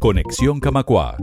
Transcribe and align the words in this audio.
Conexión 0.00 0.60
Camacua. 0.60 1.16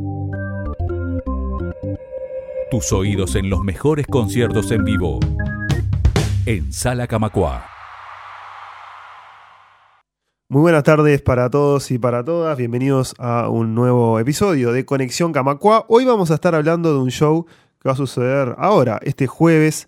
Tus 2.71 2.91
oídos 2.91 3.35
en 3.35 3.49
los 3.51 3.61
mejores 3.61 4.07
conciertos 4.07 4.71
en 4.71 4.83
vivo. 4.83 5.19
En 6.47 6.73
Sala 6.73 7.05
Camacua. 7.05 7.65
Muy 10.49 10.61
buenas 10.61 10.83
tardes 10.83 11.21
para 11.21 11.51
todos 11.51 11.91
y 11.91 11.99
para 11.99 12.25
todas. 12.25 12.57
Bienvenidos 12.57 13.13
a 13.19 13.47
un 13.47 13.75
nuevo 13.75 14.19
episodio 14.19 14.71
de 14.71 14.85
Conexión 14.85 15.33
Camacua. 15.33 15.85
Hoy 15.87 16.05
vamos 16.05 16.31
a 16.31 16.35
estar 16.35 16.55
hablando 16.55 16.93
de 16.93 16.99
un 16.99 17.11
show 17.11 17.45
que 17.79 17.89
va 17.89 17.93
a 17.93 17.97
suceder 17.97 18.55
ahora, 18.57 18.99
este 19.03 19.27
jueves, 19.27 19.87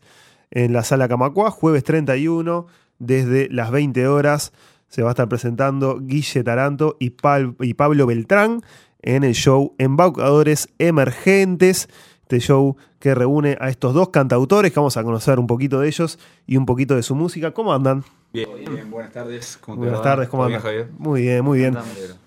en 0.52 0.74
la 0.74 0.84
Sala 0.84 1.08
Camacua, 1.08 1.50
jueves 1.50 1.84
31, 1.84 2.68
desde 3.00 3.50
las 3.50 3.72
20 3.72 4.08
horas. 4.08 4.54
Se 4.96 5.02
va 5.04 5.10
a 5.10 5.12
estar 5.12 5.28
presentando 5.28 6.00
Guille 6.00 6.42
Taranto 6.42 6.96
y, 7.02 7.10
Pal- 7.10 7.58
y 7.60 7.74
Pablo 7.74 8.06
Beltrán 8.06 8.62
en 9.02 9.26
el 9.26 9.34
show 9.34 9.76
Embaucadores 9.78 10.70
Emergentes. 10.80 11.90
Este 12.22 12.40
show 12.40 12.78
que 13.00 13.14
reúne 13.14 13.58
a 13.60 13.68
estos 13.68 13.94
dos 13.94 14.08
cantautores 14.08 14.72
que 14.72 14.80
vamos 14.80 14.96
a 14.96 15.04
conocer 15.04 15.38
un 15.38 15.48
poquito 15.48 15.82
de 15.82 15.90
ellos 15.90 16.18
y 16.48 16.56
un 16.56 16.66
poquito 16.66 16.96
de 16.96 17.04
su 17.04 17.14
música. 17.14 17.52
¿Cómo 17.52 17.74
andan? 17.74 18.06
Bien, 18.32 18.48
bien, 18.56 18.90
buenas 18.90 19.12
tardes. 19.12 19.58
¿Cómo 19.60 19.80
Buenas 19.80 20.02
tardes, 20.02 20.30
¿cómo 20.30 20.44
¿Todo 20.44 20.48
bien, 20.48 20.60
andan? 20.62 20.72
Javier? 20.72 20.90
Muy 20.98 21.22
bien, 21.24 21.44
muy 21.44 21.60
bien. 21.60 21.78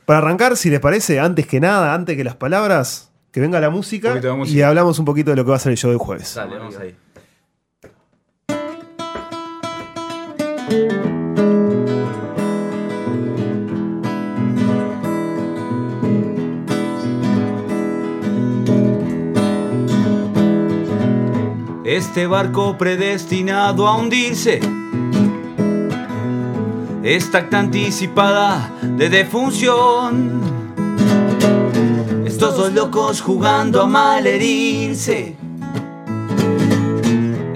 Para 0.04 0.18
arrancar, 0.18 0.54
si 0.58 0.68
les 0.68 0.80
parece, 0.80 1.20
antes 1.20 1.46
que 1.46 1.60
nada, 1.60 1.94
antes 1.94 2.18
que 2.18 2.22
las 2.24 2.36
palabras, 2.36 3.10
que 3.32 3.40
venga 3.40 3.60
la 3.60 3.70
música, 3.70 4.12
de 4.14 4.28
y 4.28 4.32
música. 4.34 4.68
hablamos 4.68 4.98
un 4.98 5.06
poquito 5.06 5.30
de 5.30 5.36
lo 5.36 5.44
que 5.46 5.50
va 5.52 5.56
a 5.56 5.60
ser 5.60 5.72
el 5.72 5.78
show 5.78 5.88
del 5.90 5.98
jueves. 5.98 6.34
Dale, 6.34 6.58
vamos 6.58 6.76
ahí. 6.76 6.94
Este 21.88 22.26
barco 22.26 22.76
predestinado 22.76 23.88
a 23.88 23.96
hundirse 23.96 24.60
Esta 27.02 27.38
acta 27.38 27.60
anticipada 27.60 28.70
de 28.82 29.08
defunción. 29.08 30.42
Estos 32.26 32.58
dos 32.58 32.74
locos 32.74 33.22
jugando 33.22 33.80
a 33.80 33.86
malherirse. 33.86 35.34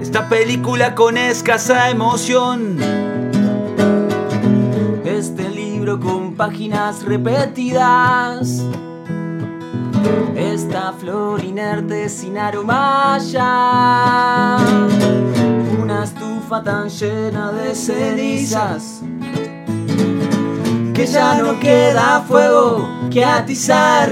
Esta 0.01 0.27
película 0.27 0.95
con 0.95 1.15
escasa 1.15 1.91
emoción. 1.91 2.79
Este 5.05 5.47
libro 5.51 5.99
con 5.99 6.33
páginas 6.33 7.03
repetidas. 7.03 8.63
Esta 10.35 10.93
flor 10.93 11.43
inerte 11.43 12.09
sin 12.09 12.37
aroma. 12.37 13.17
Una 15.81 16.03
estufa 16.03 16.63
tan 16.63 16.89
llena 16.89 17.51
de 17.51 17.75
cenizas. 17.75 19.01
Que 20.93 21.05
ya 21.05 21.41
no 21.41 21.59
queda 21.59 22.23
fuego 22.27 22.87
que 23.09 23.23
atizar. 23.23 24.11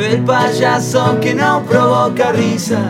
El 0.00 0.24
payaso 0.24 1.18
que 1.20 1.34
no 1.34 1.62
provoca 1.64 2.32
risa 2.32 2.80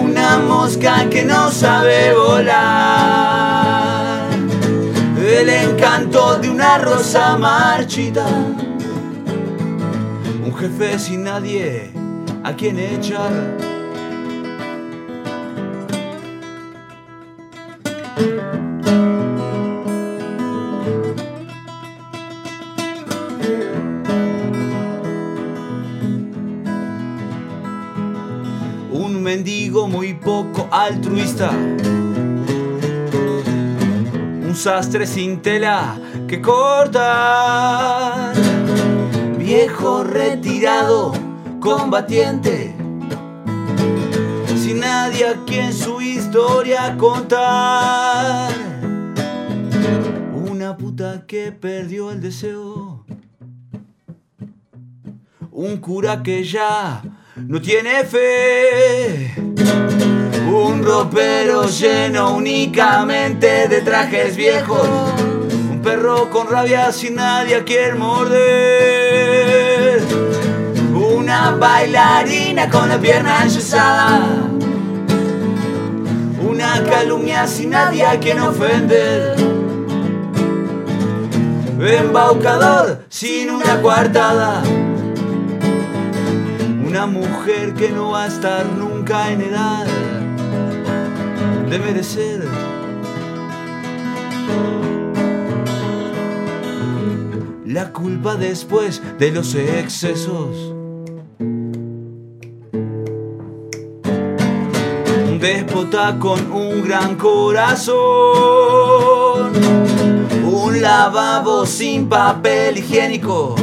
Una 0.00 0.38
mosca 0.38 1.08
que 1.10 1.24
no 1.24 1.50
sabe 1.50 2.14
volar 2.14 3.25
El 5.26 5.48
encanto 5.48 6.38
de 6.38 6.48
una 6.48 6.78
rosa 6.78 7.36
marchita 7.36 8.24
Un 10.44 10.54
jefe 10.56 11.00
sin 11.00 11.24
nadie 11.24 11.90
a 12.44 12.54
quien 12.54 12.78
echar 12.78 13.32
Un 28.92 29.22
mendigo 29.24 29.88
muy 29.88 30.14
poco 30.14 30.68
altruista. 30.70 31.50
Sastre 34.56 35.06
sin 35.06 35.42
tela 35.42 36.00
que 36.26 36.40
cortar. 36.40 38.32
Viejo 39.38 40.02
retirado, 40.02 41.12
combatiente. 41.60 42.74
Sin 44.56 44.80
nadie 44.80 45.28
a 45.28 45.44
quien 45.44 45.74
su 45.74 46.00
historia 46.00 46.96
contar. 46.96 48.50
Una 50.32 50.74
puta 50.78 51.26
que 51.26 51.52
perdió 51.52 52.10
el 52.10 52.22
deseo. 52.22 53.04
Un 55.50 55.76
cura 55.76 56.22
que 56.22 56.42
ya 56.44 57.02
no 57.36 57.60
tiene 57.60 58.04
fe. 58.04 59.34
Un 60.66 60.82
ropero 60.82 61.66
lleno 61.68 62.34
únicamente 62.34 63.68
de 63.68 63.82
trajes 63.82 64.34
viejos. 64.34 64.88
Un 65.70 65.80
perro 65.80 66.28
con 66.28 66.48
rabia 66.48 66.90
sin 66.90 67.14
nadie 67.14 67.54
a 67.54 67.64
quien 67.64 67.96
morder. 67.96 68.42
Una 70.92 71.52
bailarina 71.52 72.68
con 72.68 72.88
la 72.88 72.98
pierna 72.98 73.44
enyesada. 73.44 74.48
Una 76.42 76.82
calumnia 76.82 77.46
sin 77.46 77.70
nadie 77.70 78.04
a 78.04 78.18
quien 78.18 78.40
ofender. 78.40 79.36
Embaucador 81.80 83.04
sin 83.08 83.50
una 83.52 83.80
coartada. 83.80 84.64
Una 86.84 87.06
mujer 87.06 87.72
que 87.74 87.90
no 87.90 88.10
va 88.10 88.24
a 88.24 88.26
estar 88.26 88.66
nunca 88.66 89.30
en 89.30 89.42
edad 89.42 89.86
de 91.70 91.78
merecer. 91.78 92.44
La 97.66 97.92
culpa 97.92 98.36
después 98.36 99.02
de 99.18 99.32
los 99.32 99.54
excesos. 99.54 100.72
Un 105.28 105.38
déspota 105.40 106.18
con 106.18 106.52
un 106.52 106.82
gran 106.82 107.16
corazón. 107.16 107.92
Un 110.44 110.80
lavabo 110.80 111.66
sin 111.66 112.08
papel 112.08 112.78
higiénico. 112.78 113.56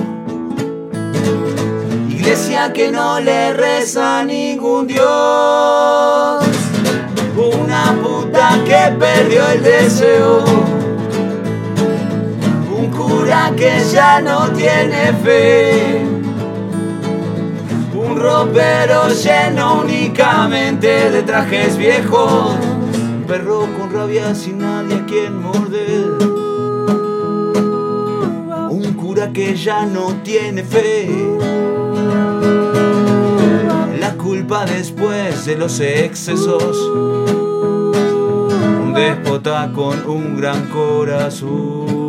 Iglesia 2.09 2.73
que 2.73 2.91
no 2.91 3.19
le 3.19 3.53
reza 3.53 4.23
ningún 4.23 4.87
Dios. 4.87 6.52
Una 7.73 7.99
puta 8.03 8.59
que 8.65 8.95
perdió 8.99 9.47
el 9.47 9.63
deseo. 9.63 10.43
Un 12.77 12.91
cura 12.91 13.51
que 13.57 13.83
ya 13.91 14.21
no 14.21 14.51
tiene 14.51 15.11
fe. 15.23 16.05
Un 17.95 18.15
ropero 18.15 19.07
lleno 19.09 19.81
únicamente 19.81 21.09
de 21.09 21.23
trajes 21.23 21.75
viejos. 21.75 22.57
Un 22.93 23.23
perro 23.27 23.67
con 23.75 23.91
rabia 23.91 24.35
sin 24.35 24.59
nadie 24.59 24.97
a 24.97 25.05
quien 25.07 25.41
morder. 25.41 26.11
Un 28.69 28.93
cura 28.93 29.31
que 29.33 29.55
ya 29.55 29.83
no 29.87 30.13
tiene 30.23 30.63
fe. 30.63 31.09
La 33.99 34.13
culpa 34.13 34.63
después 34.65 35.47
de 35.47 35.55
los 35.55 35.79
excesos. 35.79 37.52
Un 39.03 39.09
déspota 39.23 39.69
con 39.73 40.09
un 40.09 40.37
gran 40.37 40.69
corazón. 40.69 42.03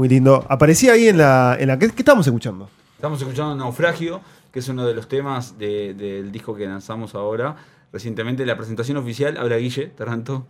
Muy 0.00 0.08
lindo. 0.08 0.46
Aparecía 0.48 0.94
ahí 0.94 1.08
en 1.08 1.18
la. 1.18 1.58
En 1.60 1.68
la 1.68 1.78
¿qué, 1.78 1.86
qué 1.90 1.96
estábamos 1.98 2.26
escuchando? 2.26 2.70
Estamos 2.96 3.20
escuchando 3.20 3.54
Naufragio 3.54 4.22
que 4.50 4.60
es 4.60 4.68
uno 4.70 4.86
de 4.86 4.94
los 4.94 5.08
temas 5.08 5.58
de- 5.58 5.92
del 5.92 6.32
disco 6.32 6.54
que 6.54 6.66
lanzamos 6.66 7.14
ahora. 7.14 7.56
Recientemente 7.92 8.46
la 8.46 8.56
presentación 8.56 8.96
oficial, 8.96 9.36
habla 9.36 9.58
Guille 9.58 9.88
Taranto, 9.88 10.46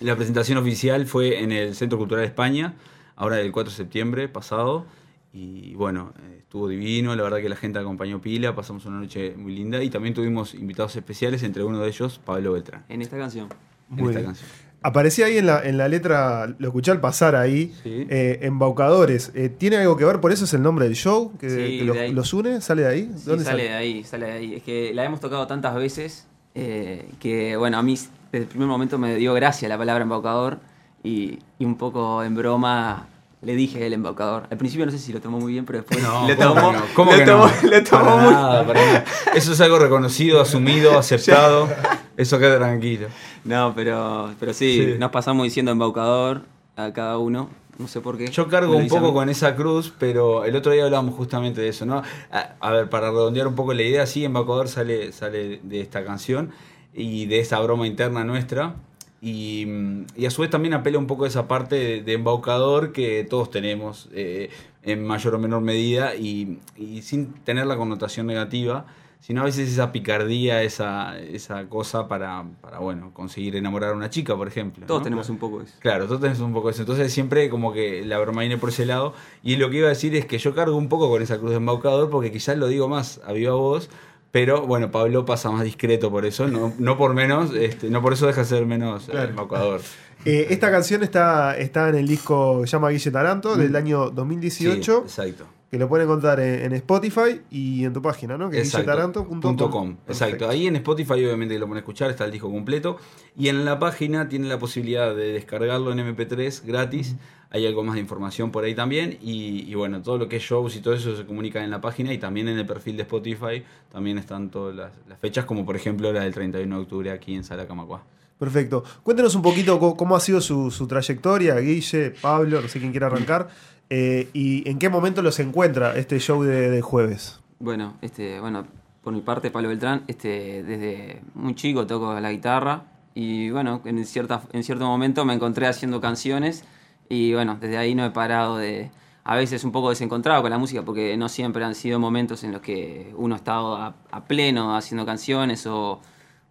la 0.00 0.16
presentación 0.16 0.58
oficial 0.58 1.06
fue 1.06 1.40
en 1.44 1.52
el 1.52 1.76
Centro 1.76 1.96
Cultural 1.96 2.24
España, 2.24 2.74
ahora 3.14 3.38
el 3.40 3.52
4 3.52 3.70
de 3.70 3.76
septiembre 3.76 4.28
pasado, 4.28 4.84
y 5.32 5.74
bueno, 5.74 6.12
estuvo 6.36 6.66
divino, 6.66 7.14
la 7.14 7.22
verdad 7.22 7.38
que 7.38 7.48
la 7.48 7.56
gente 7.56 7.78
acompañó 7.78 8.20
pila, 8.20 8.56
pasamos 8.56 8.84
una 8.86 8.98
noche 8.98 9.34
muy 9.36 9.54
linda 9.54 9.80
y 9.82 9.90
también 9.90 10.12
tuvimos 10.12 10.54
invitados 10.54 10.96
especiales, 10.96 11.44
entre 11.44 11.62
uno 11.62 11.78
de 11.78 11.86
ellos 11.88 12.20
Pablo 12.24 12.52
Beltrán, 12.54 12.84
En 12.88 13.00
esta 13.00 13.16
canción. 13.16 13.48
en 13.92 13.98
esta 14.00 14.10
bien. 14.12 14.24
canción. 14.24 14.50
Aparecía 14.82 15.26
ahí 15.26 15.38
en 15.38 15.46
la, 15.46 15.62
en 15.62 15.76
la 15.78 15.88
letra, 15.88 16.54
lo 16.58 16.66
escuché 16.68 16.90
al 16.90 17.00
pasar 17.00 17.36
ahí, 17.36 17.72
Sí. 17.82 18.06
eh, 18.10 18.40
Embaucadores. 18.42 19.30
Eh, 19.34 19.48
¿Tiene 19.48 19.76
algo 19.76 19.96
que 19.96 20.04
ver? 20.04 20.20
¿Por 20.20 20.32
eso 20.32 20.44
es 20.44 20.54
el 20.54 20.62
nombre 20.62 20.84
del 20.86 20.94
show? 20.94 21.32
¿Que, 21.38 21.48
Sí, 21.50 21.78
que 21.78 21.84
los, 21.84 21.96
de 21.96 22.08
los 22.10 22.32
une? 22.34 22.60
¿Sale 22.60 22.82
de 22.82 22.88
ahí? 22.88 23.10
Sí, 23.16 23.38
sale 23.44 23.62
de 23.64 23.72
ahí, 23.74 24.04
sale 24.04 24.26
de 24.26 24.32
ahí. 24.32 24.54
Es 24.56 24.62
que 24.62 24.92
la 24.94 25.04
hemos 25.04 25.20
tocado 25.20 25.46
tantas 25.46 25.74
veces 25.74 26.26
eh, 26.54 27.08
que, 27.20 27.56
bueno, 27.56 27.78
a 27.78 27.82
mí 27.82 27.94
desde 28.32 28.44
el 28.44 28.48
primer 28.48 28.68
momento 28.68 28.98
me 28.98 29.14
dio 29.16 29.34
gracia 29.34 29.68
la 29.68 29.78
palabra 29.78 30.02
embaucador 30.02 30.58
y, 31.04 31.38
y 31.58 31.64
un 31.64 31.76
poco 31.76 32.22
en 32.24 32.34
broma 32.34 33.08
le 33.40 33.56
dije 33.56 33.84
el 33.86 33.92
embaucador. 33.92 34.44
Al 34.50 34.56
principio 34.58 34.86
no 34.86 34.92
sé 34.92 34.98
si 34.98 35.12
lo 35.12 35.20
tomó 35.20 35.40
muy 35.40 35.52
bien, 35.52 35.64
pero 35.64 35.78
después 35.80 36.00
No, 36.02 36.26
le 36.28 36.36
¿cómo 36.36 36.54
tomó, 36.54 36.70
que 36.70 36.76
no? 36.76 36.82
¿Cómo 36.94 37.12
le 37.12 37.18
que 37.18 37.24
tomó, 37.24 37.46
no? 37.46 37.52
le 37.70 37.80
tomó 37.82 38.04
Para 38.04 38.16
muy 38.22 38.32
nada, 38.34 38.66
para 38.66 38.86
nada. 38.86 39.04
Eso 39.34 39.52
es 39.52 39.60
algo 39.60 39.78
reconocido, 39.78 40.40
asumido, 40.40 40.98
aceptado. 40.98 41.68
Eso 42.16 42.38
queda 42.38 42.58
tranquilo. 42.58 43.08
No, 43.44 43.72
pero, 43.74 44.34
pero 44.38 44.52
sí, 44.52 44.92
Sí. 44.92 44.98
nos 44.98 45.10
pasamos 45.10 45.44
diciendo 45.44 45.72
embaucador 45.72 46.42
a 46.76 46.92
cada 46.92 47.18
uno. 47.18 47.48
No 47.78 47.88
sé 47.88 48.00
por 48.00 48.18
qué. 48.18 48.28
Yo 48.28 48.48
cargo 48.48 48.76
un 48.76 48.86
poco 48.88 49.12
con 49.14 49.28
esa 49.30 49.56
cruz, 49.56 49.92
pero 49.98 50.44
el 50.44 50.54
otro 50.54 50.72
día 50.72 50.84
hablábamos 50.84 51.14
justamente 51.14 51.60
de 51.62 51.68
eso, 51.68 51.86
¿no? 51.86 52.02
A, 52.30 52.50
a 52.60 52.70
ver, 52.70 52.90
para 52.90 53.10
redondear 53.10 53.46
un 53.46 53.54
poco 53.54 53.72
la 53.72 53.82
idea, 53.82 54.06
sí, 54.06 54.24
Embaucador 54.24 54.68
sale, 54.68 55.10
sale 55.12 55.58
de 55.62 55.80
esta 55.80 56.04
canción 56.04 56.50
y 56.94 57.24
de 57.26 57.40
esa 57.40 57.58
broma 57.60 57.86
interna 57.86 58.24
nuestra. 58.24 58.74
Y, 59.22 59.64
mm, 59.66 60.04
y 60.16 60.26
a 60.26 60.30
su 60.30 60.42
vez 60.42 60.50
también 60.50 60.74
apela 60.74 60.98
un 60.98 61.06
poco 61.06 61.24
a 61.24 61.28
esa 61.28 61.48
parte 61.48 61.76
de, 61.76 62.02
de 62.02 62.12
embaucador 62.12 62.92
que 62.92 63.24
todos 63.28 63.50
tenemos 63.50 64.08
eh, 64.12 64.50
en 64.82 65.04
mayor 65.06 65.34
o 65.36 65.38
menor 65.38 65.62
medida 65.62 66.14
y, 66.14 66.58
y 66.76 67.02
sin 67.02 67.32
tener 67.32 67.66
la 67.66 67.76
connotación 67.76 68.26
negativa, 68.26 68.84
sino 69.22 69.40
a 69.40 69.44
veces 69.44 69.70
esa 69.70 69.92
picardía, 69.92 70.62
esa, 70.64 71.16
esa 71.18 71.66
cosa 71.68 72.08
para, 72.08 72.44
para, 72.60 72.80
bueno, 72.80 73.12
conseguir 73.14 73.54
enamorar 73.54 73.90
a 73.90 73.94
una 73.94 74.10
chica, 74.10 74.36
por 74.36 74.48
ejemplo. 74.48 74.84
Todos 74.84 75.00
¿no? 75.00 75.04
tenemos 75.04 75.30
un 75.30 75.38
poco 75.38 75.60
de 75.60 75.66
eso. 75.66 75.74
Claro, 75.78 76.06
tú 76.08 76.18
tenés 76.18 76.40
un 76.40 76.52
poco 76.52 76.70
eso. 76.70 76.82
Entonces 76.82 77.12
siempre 77.12 77.48
como 77.48 77.72
que 77.72 78.04
la 78.04 78.18
broma 78.18 78.40
viene 78.40 78.58
por 78.58 78.70
ese 78.70 78.84
lado. 78.84 79.14
Y 79.44 79.56
lo 79.56 79.70
que 79.70 79.76
iba 79.78 79.86
a 79.86 79.90
decir 79.90 80.14
es 80.16 80.26
que 80.26 80.38
yo 80.38 80.54
cargo 80.56 80.76
un 80.76 80.88
poco 80.88 81.08
con 81.08 81.22
esa 81.22 81.38
cruz 81.38 81.50
de 81.52 81.58
embaucador 81.58 82.10
porque 82.10 82.32
quizás 82.32 82.58
lo 82.58 82.66
digo 82.66 82.88
más 82.88 83.20
a 83.24 83.32
viva 83.32 83.54
voz. 83.54 83.88
Pero 84.32 84.66
bueno, 84.66 84.90
Pablo 84.90 85.24
pasa 85.24 85.50
más 85.50 85.62
discreto 85.62 86.10
por 86.10 86.24
eso, 86.24 86.48
no, 86.48 86.72
no 86.78 86.96
por 86.96 87.12
menos, 87.14 87.54
este, 87.54 87.90
no 87.90 88.00
por 88.00 88.14
eso 88.14 88.26
deja 88.26 88.40
de 88.40 88.46
ser 88.46 88.64
menos 88.66 89.06
eh, 89.08 89.12
Claro. 89.12 89.30
embaucador. 89.30 89.80
Eh, 90.24 90.46
esta 90.50 90.70
canción 90.70 91.02
está, 91.02 91.56
está 91.58 91.88
en 91.88 91.96
el 91.96 92.06
disco 92.06 92.60
que 92.60 92.68
se 92.68 92.72
llama 92.72 92.90
Guille 92.90 93.10
Taranto 93.10 93.56
del 93.56 93.74
año 93.74 94.08
2018, 94.10 95.00
Mm. 95.04 95.08
Sí, 95.08 95.20
exacto. 95.20 95.46
Que 95.72 95.78
lo 95.78 95.88
pueden 95.88 96.06
encontrar 96.06 96.38
en, 96.38 96.66
en 96.66 96.72
Spotify 96.74 97.40
y 97.50 97.86
en 97.86 97.94
tu 97.94 98.02
página, 98.02 98.36
¿no? 98.36 98.50
Que 98.50 98.60
es 98.60 98.66
Exacto. 98.66 98.90
guilletaranto.com. 98.90 99.40
Punto 99.40 99.70
com. 99.70 99.96
Exacto. 100.06 100.46
Ahí 100.46 100.66
en 100.66 100.76
Spotify 100.76 101.14
obviamente 101.14 101.54
que 101.54 101.58
lo 101.58 101.66
pueden 101.66 101.78
escuchar, 101.80 102.10
está 102.10 102.26
el 102.26 102.30
disco 102.30 102.50
completo. 102.50 102.98
Y 103.38 103.48
en 103.48 103.64
la 103.64 103.78
página 103.78 104.28
tienen 104.28 104.50
la 104.50 104.58
posibilidad 104.58 105.16
de 105.16 105.32
descargarlo 105.32 105.90
en 105.90 106.00
MP3 106.00 106.66
gratis. 106.66 107.16
Hay 107.48 107.66
algo 107.66 107.82
más 107.84 107.94
de 107.94 108.00
información 108.02 108.50
por 108.50 108.64
ahí 108.64 108.74
también. 108.74 109.16
Y, 109.22 109.64
y 109.66 109.74
bueno, 109.74 110.02
todo 110.02 110.18
lo 110.18 110.28
que 110.28 110.36
es 110.36 110.42
shows 110.42 110.76
y 110.76 110.80
todo 110.80 110.92
eso 110.92 111.16
se 111.16 111.24
comunica 111.24 111.64
en 111.64 111.70
la 111.70 111.80
página 111.80 112.12
y 112.12 112.18
también 112.18 112.48
en 112.48 112.58
el 112.58 112.66
perfil 112.66 112.98
de 112.98 113.04
Spotify. 113.04 113.64
También 113.90 114.18
están 114.18 114.50
todas 114.50 114.76
las, 114.76 114.92
las 115.08 115.18
fechas, 115.20 115.46
como 115.46 115.64
por 115.64 115.74
ejemplo 115.74 116.12
la 116.12 116.20
del 116.20 116.34
31 116.34 116.76
de 116.76 116.82
octubre 116.82 117.10
aquí 117.10 117.34
en 117.34 117.44
Sala 117.44 117.66
Camacuá. 117.66 118.02
Perfecto. 118.38 118.82
Cuéntenos 119.04 119.36
un 119.36 119.42
poquito 119.42 119.78
cómo 119.96 120.16
ha 120.16 120.20
sido 120.20 120.40
su, 120.40 120.70
su 120.72 120.88
trayectoria, 120.88 121.54
Guille, 121.60 122.12
Pablo, 122.20 122.60
no 122.60 122.66
sé 122.66 122.80
quién 122.80 122.90
quiera 122.90 123.06
arrancar, 123.06 123.48
eh, 123.94 124.30
y 124.32 124.66
en 124.70 124.78
qué 124.78 124.88
momento 124.88 125.20
los 125.20 125.38
encuentra 125.38 125.94
este 125.98 126.18
show 126.18 126.42
de, 126.42 126.80
jueves. 126.80 127.40
Bueno, 127.58 127.98
este, 128.00 128.40
bueno, 128.40 128.66
por 129.02 129.12
mi 129.12 129.20
parte, 129.20 129.50
Pablo 129.50 129.68
Beltrán, 129.68 130.04
este, 130.06 130.62
desde 130.62 131.20
muy 131.34 131.54
chico 131.54 131.86
toco 131.86 132.18
la 132.18 132.32
guitarra 132.32 132.84
y 133.14 133.50
bueno, 133.50 133.82
en, 133.84 134.02
cierta, 134.06 134.44
en 134.54 134.64
cierto 134.64 134.86
momento 134.86 135.26
me 135.26 135.34
encontré 135.34 135.66
haciendo 135.66 136.00
canciones 136.00 136.64
y 137.10 137.34
bueno, 137.34 137.58
desde 137.60 137.76
ahí 137.76 137.94
no 137.94 138.06
he 138.06 138.10
parado 138.12 138.56
de, 138.56 138.90
a 139.24 139.36
veces 139.36 139.62
un 139.62 139.72
poco 139.72 139.90
desencontrado 139.90 140.40
con 140.40 140.50
la 140.50 140.56
música 140.56 140.80
porque 140.80 141.14
no 141.18 141.28
siempre 141.28 141.62
han 141.62 141.74
sido 141.74 141.98
momentos 141.98 142.44
en 142.44 142.52
los 142.52 142.62
que 142.62 143.12
uno 143.18 143.34
ha 143.34 143.36
estado 143.36 143.76
a, 143.76 144.24
pleno 144.26 144.74
haciendo 144.74 145.04
canciones 145.04 145.66
o, 145.66 146.00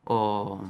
o, 0.03 0.61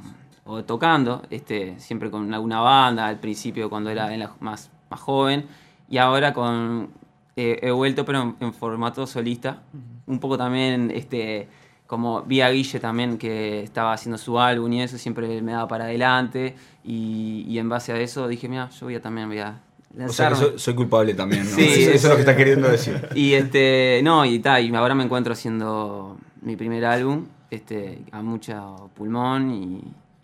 tocando, 0.66 1.20
este, 1.28 1.78
siempre 1.78 2.10
con 2.10 2.32
alguna 2.32 2.60
banda 2.60 3.08
al 3.08 3.20
principio 3.20 3.68
cuando 3.68 3.90
era 3.90 4.08
más, 4.40 4.70
más 4.88 5.00
joven 5.00 5.44
y 5.92 5.98
ahora 5.98 6.32
con 6.32 6.88
eh, 7.36 7.58
he 7.62 7.70
vuelto 7.70 8.04
pero 8.06 8.22
en, 8.22 8.36
en 8.40 8.52
formato 8.54 9.06
solista, 9.06 9.62
un 10.06 10.18
poco 10.18 10.36
también 10.38 10.90
este 10.90 11.48
como 11.86 12.22
vi 12.22 12.40
a 12.40 12.48
Guille 12.48 12.80
también 12.80 13.18
que 13.18 13.62
estaba 13.62 13.92
haciendo 13.92 14.16
su 14.16 14.40
álbum 14.40 14.72
y 14.72 14.80
eso 14.82 14.96
siempre 14.96 15.42
me 15.42 15.52
daba 15.52 15.68
para 15.68 15.84
adelante 15.84 16.54
y, 16.82 17.44
y 17.46 17.58
en 17.58 17.68
base 17.68 17.92
a 17.92 18.00
eso 18.00 18.26
dije 18.26 18.48
mira 18.48 18.70
yo 18.70 18.86
voy 18.86 18.94
a 18.94 19.02
también 19.02 19.28
voy 19.28 19.40
a 19.40 19.60
O 20.06 20.08
sea 20.08 20.30
que 20.30 20.36
soy, 20.36 20.52
soy 20.56 20.74
culpable 20.74 21.12
también, 21.12 21.44
¿no? 21.44 21.54
Sí, 21.56 21.62
eso, 21.62 21.90
eso 21.90 21.94
es 21.94 22.04
lo 22.04 22.14
que 22.14 22.20
está 22.20 22.36
queriendo 22.36 22.68
decir. 22.68 23.08
y 23.14 23.34
este, 23.34 24.00
no, 24.02 24.24
y 24.24 24.38
tal, 24.38 24.64
y 24.64 24.74
ahora 24.74 24.94
me 24.94 25.04
encuentro 25.04 25.34
haciendo 25.34 26.16
mi 26.40 26.56
primer 26.56 26.86
álbum, 26.86 27.26
este, 27.50 27.98
a 28.12 28.22
mucho 28.22 28.90
pulmón 28.94 29.50
y, 29.50 29.62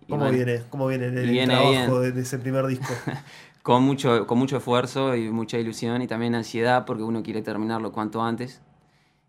y 0.06 0.08
¿Cómo 0.08 0.22
bueno, 0.24 0.36
viene? 0.36 0.62
¿Cómo 0.70 0.86
viene 0.86 1.06
el, 1.08 1.18
el 1.18 1.30
Viene 1.30 1.54
trabajo 1.54 2.00
bien. 2.00 2.14
de 2.14 2.22
ese 2.22 2.38
primer 2.38 2.66
disco? 2.66 2.94
con 3.68 3.82
mucho, 3.82 4.26
con 4.26 4.38
mucho 4.38 4.56
esfuerzo 4.56 5.14
y 5.14 5.28
mucha 5.30 5.58
ilusión 5.58 6.00
y 6.00 6.06
también 6.06 6.34
ansiedad 6.34 6.86
porque 6.86 7.02
uno 7.02 7.22
quiere 7.22 7.42
terminarlo 7.42 7.92
cuanto 7.92 8.22
antes. 8.22 8.62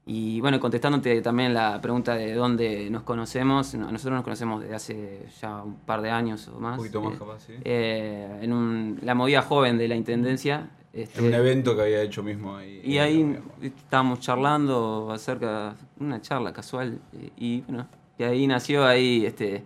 Y 0.06 0.40
bueno, 0.40 0.62
contestándote 0.62 1.22
también 1.22 1.54
la 1.54 1.82
pregunta 1.82 2.16
de 2.16 2.34
dónde 2.36 2.90
nos 2.90 3.04
conocemos, 3.04 3.76
no, 3.76 3.92
nosotros 3.92 4.16
nos 4.16 4.24
conocemos 4.24 4.62
desde 4.62 4.76
hace 4.76 5.26
ya 5.42 5.62
un 5.62 5.76
par 5.80 6.02
de 6.02 6.10
años 6.12 6.48
o 6.48 6.58
más. 6.58 6.80
Un 6.80 6.86
poquito 6.86 7.02
más 7.02 7.16
eh, 7.16 7.18
capaz, 7.20 7.40
sí. 7.42 7.54
eh, 7.66 8.40
en 8.42 8.54
un- 8.54 9.00
la 9.02 9.14
movida 9.14 9.42
joven 9.42 9.78
de 9.78 9.90
la 9.90 9.96
Intendencia. 9.98 10.70
este, 10.94 11.20
En 11.20 11.26
un 11.26 11.34
evento 11.34 11.76
que 11.76 11.82
había 11.82 12.02
hecho 12.02 12.24
mismo 12.24 12.56
ahí. 12.56 12.80
Y 12.82 12.98
ahí 13.00 13.38
estábamos 13.62 14.22
charlando 14.22 15.12
acerca, 15.12 15.76
una 16.00 16.22
charla 16.22 16.54
casual, 16.54 17.02
eh, 17.12 17.30
y 17.36 17.62
bueno, 17.68 17.88
y 18.18 18.24
ahí 18.24 18.48
nació 18.48 18.86
ahí, 18.86 19.26
este, 19.26 19.66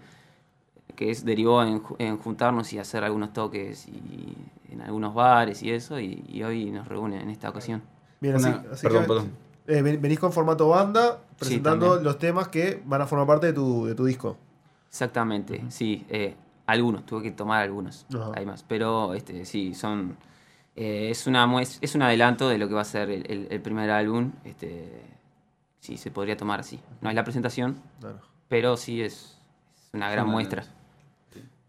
que 0.96 1.12
es, 1.12 1.24
derivó 1.24 1.64
en, 1.64 1.82
en 2.00 2.18
juntarnos 2.18 2.74
y 2.74 2.80
hacer 2.80 3.04
algunos 3.04 3.32
toques 3.34 3.88
y 3.88 4.36
algunos 4.84 5.14
bares 5.14 5.64
y 5.64 5.72
eso, 5.72 6.00
y, 6.00 6.24
y 6.28 6.44
hoy 6.44 6.72
nos 6.72 6.88
reúne 6.88 7.22
en 7.22 7.30
esta 7.30 7.50
ocasión. 7.50 7.82
Bien, 8.22 8.36
Una- 8.36 8.50
así, 8.50 8.68
así 8.72 8.84
perdón, 8.84 9.02
que, 9.04 9.08
perdón. 9.08 9.32
eh, 9.68 9.82
ven- 9.82 10.02
venís 10.02 10.20
con 10.20 10.32
formato 10.32 10.70
banda, 10.70 11.20
presentando 11.40 11.86
también. 11.88 12.04
los 12.06 12.18
temas 12.20 12.48
que 12.50 12.82
van 12.86 13.02
a 13.02 13.08
formar 13.08 13.28
parte 13.28 13.48
de 13.48 13.54
tu, 13.54 13.86
de 13.86 13.96
tu 13.96 14.06
disco. 14.06 14.38
Exactamente, 14.90 15.64
sí, 15.70 16.06
eh, 16.10 16.36
algunos, 16.68 17.06
tuve 17.06 17.24
que 17.24 17.32
tomar 17.32 17.64
algunos, 17.64 18.06
Ajá. 18.14 18.32
hay 18.36 18.46
más, 18.46 18.64
pero 18.64 19.14
este, 19.16 19.44
sí, 19.46 19.74
son, 19.74 20.16
eh, 20.76 21.08
es, 21.10 21.26
una, 21.28 21.50
es 21.62 21.96
un 21.96 22.02
adelanto 22.04 22.48
de 22.48 22.58
lo 22.58 22.68
que 22.68 22.74
va 22.76 22.82
a 22.82 22.86
ser 22.86 23.10
el, 23.10 23.30
el- 23.30 23.48
el 23.50 23.62
primer 23.62 23.90
álbum, 23.90 24.32
este, 24.46 25.02
sí, 25.80 25.98
se 25.98 26.12
podría 26.12 26.38
tomar 26.38 26.60
así. 26.60 26.80
No 27.02 27.10
es 27.10 27.16
la 27.16 27.24
presentación, 27.24 27.78
Claro. 28.00 28.20
pero 28.48 28.78
sí 28.78 29.02
es, 29.02 29.38
es 29.76 29.90
una 29.94 30.10
gran 30.12 30.28
muestra. 30.30 30.64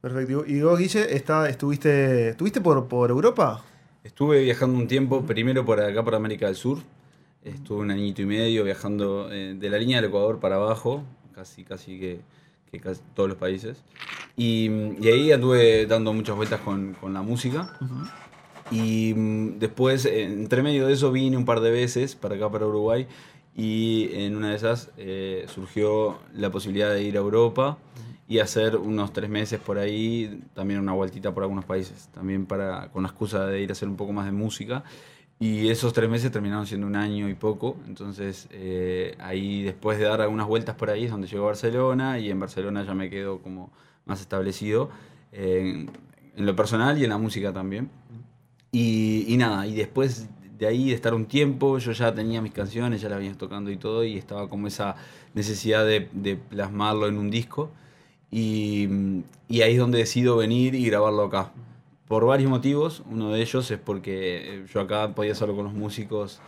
Perfecto. 0.05 0.45
Y 0.47 0.61
vos, 0.61 0.79
Guille, 0.79 1.17
está, 1.17 1.49
estuviste, 1.49 2.29
¿estuviste 2.29 2.61
por, 2.61 2.87
por 2.89 3.09
Europa? 3.09 3.65
Estuve 4.03 4.43
viajando 4.43 4.79
un 4.79 4.87
tiempo, 4.87 5.25
primero 5.25 5.65
por 5.65 5.81
acá, 5.81 6.05
por 6.05 6.15
América 6.15 6.45
del 6.45 6.57
Sur. 6.57 6.81
Estuve 7.43 7.81
un 7.81 7.91
añito 7.91 8.21
y 8.21 8.27
medio 8.27 8.65
viajando 8.65 9.33
eh, 9.33 9.55
de 9.59 9.71
la 9.71 9.79
línea 9.79 10.03
del 10.03 10.11
Ecuador 10.11 10.41
para 10.41 10.57
abajo, 10.57 11.05
casi, 11.35 11.65
casi 11.65 11.99
que, 11.99 12.21
que 12.71 12.81
casi 12.81 13.01
todos 13.15 13.31
los 13.31 13.39
países. 13.39 13.83
Y, 14.37 14.69
y 15.01 15.09
ahí 15.09 15.33
anduve 15.33 15.87
dando 15.87 16.13
muchas 16.13 16.37
vueltas 16.37 16.61
con, 16.61 16.93
con 17.01 17.15
la 17.15 17.23
música. 17.23 17.75
Y 18.71 19.15
mm, 19.17 19.59
después, 19.59 20.05
entre 20.05 20.63
medio 20.63 20.87
de 20.87 20.93
eso, 20.93 21.13
vine 21.13 21.39
un 21.39 21.47
par 21.47 21.61
de 21.61 21.71
veces 21.71 22.15
para 22.15 22.35
acá, 22.35 22.51
para 22.51 22.67
Uruguay. 22.67 23.07
Y 23.57 24.11
en 24.13 24.37
una 24.37 24.51
de 24.51 24.57
esas 24.57 24.91
eh, 24.99 25.47
surgió 25.49 26.19
la 26.35 26.51
posibilidad 26.51 26.91
de 26.93 27.03
ir 27.05 27.17
a 27.17 27.21
Europa 27.21 27.79
y 28.26 28.38
hacer 28.38 28.76
unos 28.76 29.12
tres 29.12 29.28
meses 29.28 29.61
por 29.61 29.78
ahí, 29.78 30.43
también 30.54 30.81
una 30.81 30.93
vueltita 30.93 31.33
por 31.33 31.43
algunos 31.43 31.64
países, 31.64 32.09
también 32.12 32.47
para, 32.47 32.88
con 32.90 33.02
la 33.02 33.11
excusa 33.11 33.47
de 33.47 33.61
ir 33.61 33.71
a 33.71 33.73
hacer 33.73 33.88
un 33.88 33.97
poco 33.97 34.12
más 34.12 34.26
de 34.26 34.33
música. 34.33 34.83
Y 35.38 35.69
esos 35.69 35.93
tres 35.93 36.09
meses 36.09 36.31
terminaron 36.31 36.66
siendo 36.66 36.87
un 36.87 36.97
año 36.97 37.28
y 37.28 37.35
poco, 37.35 37.76
entonces 37.87 38.49
eh, 38.52 39.16
ahí 39.19 39.62
después 39.62 39.99
de 39.99 40.04
dar 40.04 40.21
algunas 40.21 40.47
vueltas 40.47 40.76
por 40.76 40.90
ahí 40.90 41.04
es 41.04 41.11
donde 41.11 41.26
llegó 41.26 41.45
a 41.45 41.47
Barcelona 41.49 42.19
y 42.19 42.31
en 42.31 42.38
Barcelona 42.38 42.85
ya 42.85 42.95
me 42.95 43.11
quedo 43.11 43.40
como 43.40 43.71
más 44.07 44.21
establecido 44.21 44.90
en, 45.33 45.90
en 46.37 46.47
lo 46.47 46.54
personal 46.54 46.99
y 46.99 47.04
en 47.04 47.11
la 47.11 47.19
música 47.19 47.52
también. 47.52 47.90
Y, 48.71 49.25
y 49.28 49.37
nada, 49.37 49.66
y 49.66 49.75
después 49.75 50.28
de 50.59 50.66
ahí, 50.66 50.88
de 50.88 50.95
estar 50.95 51.14
un 51.14 51.26
tiempo, 51.26 51.78
yo 51.78 51.93
ya 51.93 52.14
tenía 52.14 52.40
mis 52.40 52.52
canciones, 52.52 53.00
ya 53.00 53.09
las 53.09 53.19
venía 53.19 53.37
tocando 53.37 53.71
y 53.71 53.76
todo, 53.76 54.04
y 54.04 54.16
estaba 54.16 54.49
como 54.49 54.69
esa 54.69 54.95
necesidad 55.35 55.85
de, 55.85 56.09
de 56.12 56.37
plasmarlo 56.37 57.09
en 57.09 57.19
un 57.19 57.31
disco. 57.31 57.71
Y, 58.37 58.88
ahí 59.62 59.75
es 59.75 59.79
donde 59.79 59.99
decido 59.99 60.37
venir 60.37 60.75
y 60.75 60.87
grabarlo 60.87 61.23
acá. 61.23 61.53
Por 62.09 62.26
varios 62.26 62.50
motivos, 62.50 63.05
uno 63.09 63.31
de 63.31 63.41
ellos 63.41 63.71
es 63.71 63.79
porque 63.79 64.64
yo 64.73 64.81
acá 64.81 65.14
podía 65.14 65.33
hacerlo 65.33 65.55
con 65.55 65.67
los 65.67 65.73
músicos 65.73 66.41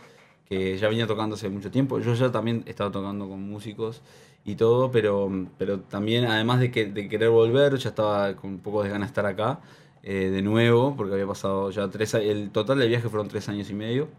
que 0.49 0.77
ya 0.77 0.89
venía 0.89 1.07
tocando 1.07 1.35
hace 1.37 1.47
mucho 1.47 1.71
tiempo. 1.71 1.99
Yo 1.99 2.13
ya 2.13 2.29
también 2.29 2.63
estaba 2.65 2.91
tocando 2.91 3.29
con 3.29 3.41
músicos 3.41 4.01
y 4.43 4.55
todo, 4.55 4.91
pero, 4.91 5.31
pero 5.57 5.79
también 5.79 6.25
además 6.25 6.59
de, 6.59 6.71
que, 6.71 6.87
de 6.87 7.07
querer 7.07 7.29
volver, 7.29 7.77
ya 7.77 7.89
estaba 7.89 8.35
con 8.35 8.49
un 8.51 8.59
poco 8.59 8.83
de 8.83 8.89
ganas 8.89 9.07
de 9.07 9.11
estar 9.11 9.25
acá 9.25 9.61
eh, 10.03 10.29
de 10.29 10.41
nuevo, 10.41 10.93
porque 10.97 11.13
había 11.13 11.27
pasado 11.27 11.71
ya 11.71 11.87
tres 11.89 12.13
años, 12.15 12.27
el 12.31 12.49
total 12.51 12.79
del 12.79 12.89
viaje 12.89 13.07
fueron 13.07 13.29
tres 13.29 13.47
años 13.47 13.69
y 13.69 13.73
medio. 13.73 14.09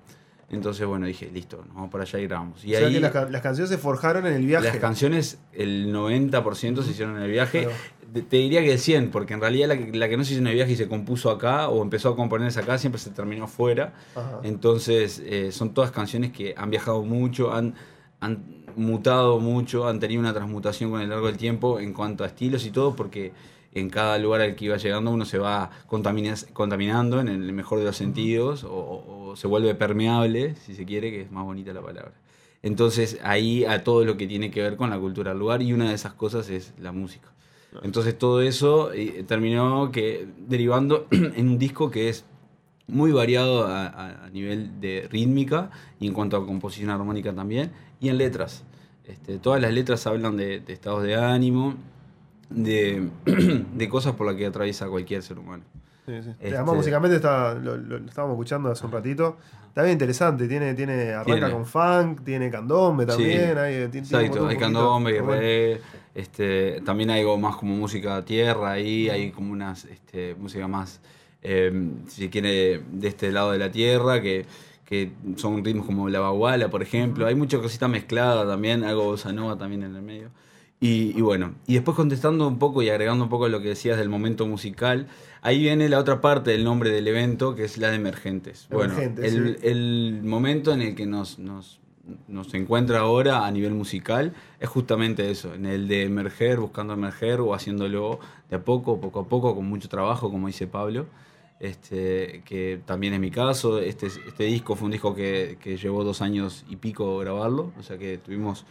Entonces, 0.51 0.87
bueno, 0.87 1.07
dije, 1.07 1.31
listo, 1.33 1.59
nos 1.67 1.75
vamos 1.75 1.91
para 1.91 2.05
allá 2.05 2.19
y 2.19 2.27
grabamos. 2.27 2.65
Y 2.65 2.75
o 2.75 2.79
sea 2.79 2.87
ahí, 2.89 2.95
que 2.95 3.01
las, 3.01 3.31
las 3.31 3.43
canciones 3.43 3.69
se 3.69 3.77
forjaron 3.77 4.27
en 4.27 4.33
el 4.33 4.47
viaje. 4.47 4.67
las 4.67 4.77
canciones, 4.79 5.39
el 5.53 5.93
90% 5.95 6.83
se 6.83 6.91
hicieron 6.91 7.17
en 7.17 7.23
el 7.23 7.31
viaje. 7.31 7.69
Te 8.13 8.37
diría 8.39 8.63
que 8.63 8.73
el 8.73 8.79
100, 8.79 9.11
porque 9.11 9.35
en 9.35 9.43
realidad 9.43 9.69
la 9.69 9.77
que, 9.77 9.93
la 9.93 10.09
que 10.09 10.17
no 10.17 10.25
se 10.25 10.33
hizo 10.33 10.41
en 10.41 10.47
el 10.47 10.55
viaje 10.55 10.73
y 10.73 10.77
se 10.77 10.89
compuso 10.89 11.31
acá 11.31 11.69
o 11.69 11.83
empezó 11.83 12.09
a 12.09 12.17
componerse 12.17 12.61
acá, 12.61 12.79
siempre 12.79 12.99
se 12.99 13.11
terminó 13.11 13.47
fuera. 13.47 13.93
Ajá. 14.15 14.41
Entonces, 14.43 15.23
eh, 15.27 15.53
son 15.53 15.75
todas 15.75 15.91
canciones 15.91 16.33
que 16.33 16.55
han 16.57 16.71
viajado 16.71 17.03
mucho, 17.03 17.53
han, 17.53 17.75
han 18.21 18.65
mutado 18.75 19.41
mucho, 19.41 19.87
han 19.87 20.01
tenido 20.01 20.21
una 20.21 20.33
transmutación 20.33 20.91
con 20.91 21.03
el 21.03 21.11
largo 21.11 21.27
del 21.27 21.37
tiempo 21.37 21.79
en 21.81 21.93
cuanto 21.93 22.25
a 22.25 22.29
estilos 22.29 22.65
y 22.65 22.71
todo, 22.71 22.97
porque 22.97 23.33
en 23.75 23.91
cada 23.91 24.19
lugar 24.19 24.41
al 24.41 24.55
que 24.57 24.65
iba 24.67 24.77
llegando 24.77 25.11
uno 25.11 25.25
se 25.25 25.39
va 25.39 25.71
contamina- 25.89 26.35
contaminando 26.53 27.21
en 27.21 27.29
el 27.29 27.53
mejor 27.53 27.79
de 27.79 27.85
los 27.85 27.97
sentidos 27.97 28.65
o, 28.65 28.71
o- 28.71 29.37
se 29.37 29.47
vuelve 29.47 29.75
permeable, 29.75 30.55
si 30.57 30.75
se 30.75 30.85
quiere, 30.87 31.11
que 31.11 31.21
es 31.23 31.31
más 31.31 31.45
bonita 31.45 31.73
la 31.73 31.83
palabra. 31.83 32.13
Entonces 32.63 33.19
ahí 33.23 33.65
a 33.65 33.85
todo 33.85 34.05
lo 34.05 34.17
que 34.17 34.27
tiene 34.27 34.51
que 34.51 34.63
ver 34.63 34.77
con 34.77 34.91
la 34.91 34.99
cultura 34.99 35.31
del 35.31 35.39
lugar 35.39 35.63
y 35.63 35.73
una 35.73 35.89
de 35.91 35.95
esas 35.95 36.15
cosas 36.15 36.49
es 36.51 36.73
la 36.81 36.93
música. 36.93 37.29
Entonces 37.83 38.17
todo 38.19 38.41
eso 38.41 38.93
eh, 38.93 39.25
terminó 39.29 39.93
que 39.93 40.27
derivando 40.49 41.07
en 41.11 41.49
un 41.49 41.59
disco 41.59 41.91
que 41.91 42.09
es 42.09 42.25
muy 42.87 43.13
variado 43.13 43.67
a, 43.67 43.87
a- 43.87 44.25
a 44.25 44.31
nivel 44.31 44.81
de 44.81 45.07
rítmica 45.11 45.71
y 46.01 46.07
en 46.07 46.15
cuanto 46.15 46.37
a 46.39 46.47
composición 46.47 46.89
armónica 46.91 47.35
también 47.35 47.71
y 48.01 48.09
en 48.09 48.17
letras. 48.19 48.65
Este, 49.07 49.39
todas 49.39 49.61
las 49.61 49.73
letras 49.73 50.07
hablan 50.07 50.37
de, 50.39 50.61
de 50.61 50.73
estados 50.73 51.03
de 51.03 51.15
ánimo, 51.15 51.75
de, 52.51 53.09
de 53.75 53.89
cosas 53.89 54.15
por 54.15 54.27
las 54.27 54.37
que 54.37 54.47
atraviesa 54.47 54.87
cualquier 54.89 55.23
ser 55.23 55.39
humano. 55.39 55.65
Sí, 56.07 56.15
sí. 56.23 56.31
Este- 56.41 56.57
Además, 56.57 56.77
musicalmente 56.77 57.17
está, 57.17 57.55
lo, 57.55 57.77
lo- 57.77 57.99
lo 57.99 58.09
estábamos 58.09 58.35
escuchando 58.35 58.71
hace 58.71 58.87
un 58.87 58.93
ratito. 58.93 59.37
Está 59.69 59.83
bien 59.83 59.93
interesante. 59.93 60.49
Tiene, 60.49 60.75
tiene, 60.75 61.11
arranca 61.13 61.35
Tiene. 61.35 61.51
con 61.53 61.67
funk, 61.67 62.25
tiene 62.25 62.51
candombe 62.51 63.05
también. 63.07 63.53
Sí. 63.53 63.59
hay, 63.59 63.89
tiene- 63.89 64.07
Exacto, 64.07 64.47
hay 64.49 64.57
candombe, 64.57 65.21
bueno. 65.21 65.41
reggae, 65.41 65.81
este, 66.15 66.81
también 66.81 67.11
hay 67.11 67.21
algo 67.21 67.39
más 67.39 67.57
como 67.57 67.77
música 67.77 68.25
tierra 68.25 68.73
ahí, 68.73 69.09
hay 69.11 69.31
como 69.31 69.53
unas 69.53 69.85
este, 69.85 70.35
música 70.35 70.67
más, 70.67 71.01
eh, 71.43 71.91
si 72.09 72.29
quiere, 72.31 72.83
de 72.91 73.09
este 73.09 73.31
lado 73.31 73.53
de 73.53 73.59
la 73.59 73.71
tierra, 73.71 74.21
que, 74.21 74.47
que 74.85 75.13
son 75.37 75.63
ritmos 75.65 75.85
como 75.87 76.09
la 76.09 76.19
baguala, 76.21 76.71
por 76.71 76.83
ejemplo. 76.83 77.27
Hay 77.27 77.35
mucha 77.37 77.59
cosita 77.59 77.87
mezclada 77.87 78.47
también, 78.49 78.83
algo 78.83 79.05
bossa 79.05 79.31
nova 79.33 79.57
también 79.59 79.83
en 79.85 79.95
el 79.95 80.03
medio. 80.03 80.31
Y, 80.81 81.17
y 81.17 81.21
bueno, 81.23 81.55
y 81.67 81.75
después 81.75 81.97
contestando 81.97 82.47
un 82.47 82.59
poco 82.59 82.83
y 82.83 82.89
agregando 82.89 83.25
un 83.25 83.31
poco 83.31 83.47
a 83.47 83.49
lo 83.49 83.61
que 83.61 83.69
decías 83.69 83.99
del 83.99 84.09
momento 84.09 84.47
musical, 84.47 85.09
ahí 85.43 85.59
viene 85.59 85.89
la 85.89 85.99
otra 85.99 86.21
parte 86.21 86.53
del 86.53 86.63
nombre 86.63 86.91
del 86.91 87.09
evento, 87.09 87.57
que 87.57 87.65
es 87.65 87.79
la 87.79 87.91
de 87.91 87.97
emergentes. 87.97 88.69
Emergentes, 88.71 89.35
bueno, 89.35 89.57
el, 89.63 89.65
el 89.65 90.23
momento 90.23 90.73
en 90.73 90.83
el 90.83 90.95
que 90.95 91.07
nos, 91.07 91.41
nos, 91.41 91.81
nos 92.29 92.55
encuentra 92.55 93.01
ahora 93.01 93.45
a 93.47 93.51
nivel 93.51 93.75
musical 93.75 94.33
es 94.61 94.69
justamente 94.69 95.31
eso, 95.31 95.53
en 95.53 95.67
el 95.67 95.89
de 95.89 96.05
emerger, 96.05 96.61
buscando 96.61 96.93
emerger 96.93 97.41
o 97.41 97.55
haciéndolo 97.55 98.21
de 98.49 98.57
a 98.57 98.65
poco, 98.65 99.01
poco 99.01 99.21
a 99.21 99.29
poco, 99.29 99.57
con 99.57 99.67
mucho 99.69 99.89
trabajo, 99.89 100.31
como 100.31 100.47
dice 100.47 100.67
Pablo. 100.67 101.07
Este, 101.61 102.43
que 102.45 102.81
también 102.87 103.15
es 103.15 103.21
mi 103.21 103.33
caso. 103.33 103.81
Este, 103.81 104.07
este 104.07 104.45
disco 104.45 104.77
fue 104.77 104.87
un 104.87 104.93
disco 104.93 105.13
que, 105.13 105.59
que 105.61 105.77
llevó 105.77 106.05
dos 106.05 106.23
años 106.23 106.65
y 106.69 106.77
pico 106.77 107.19
grabarlo, 107.19 107.73
o 107.77 107.83
sea 107.83 107.99
que 107.99 108.19
tuvimos 108.19 108.65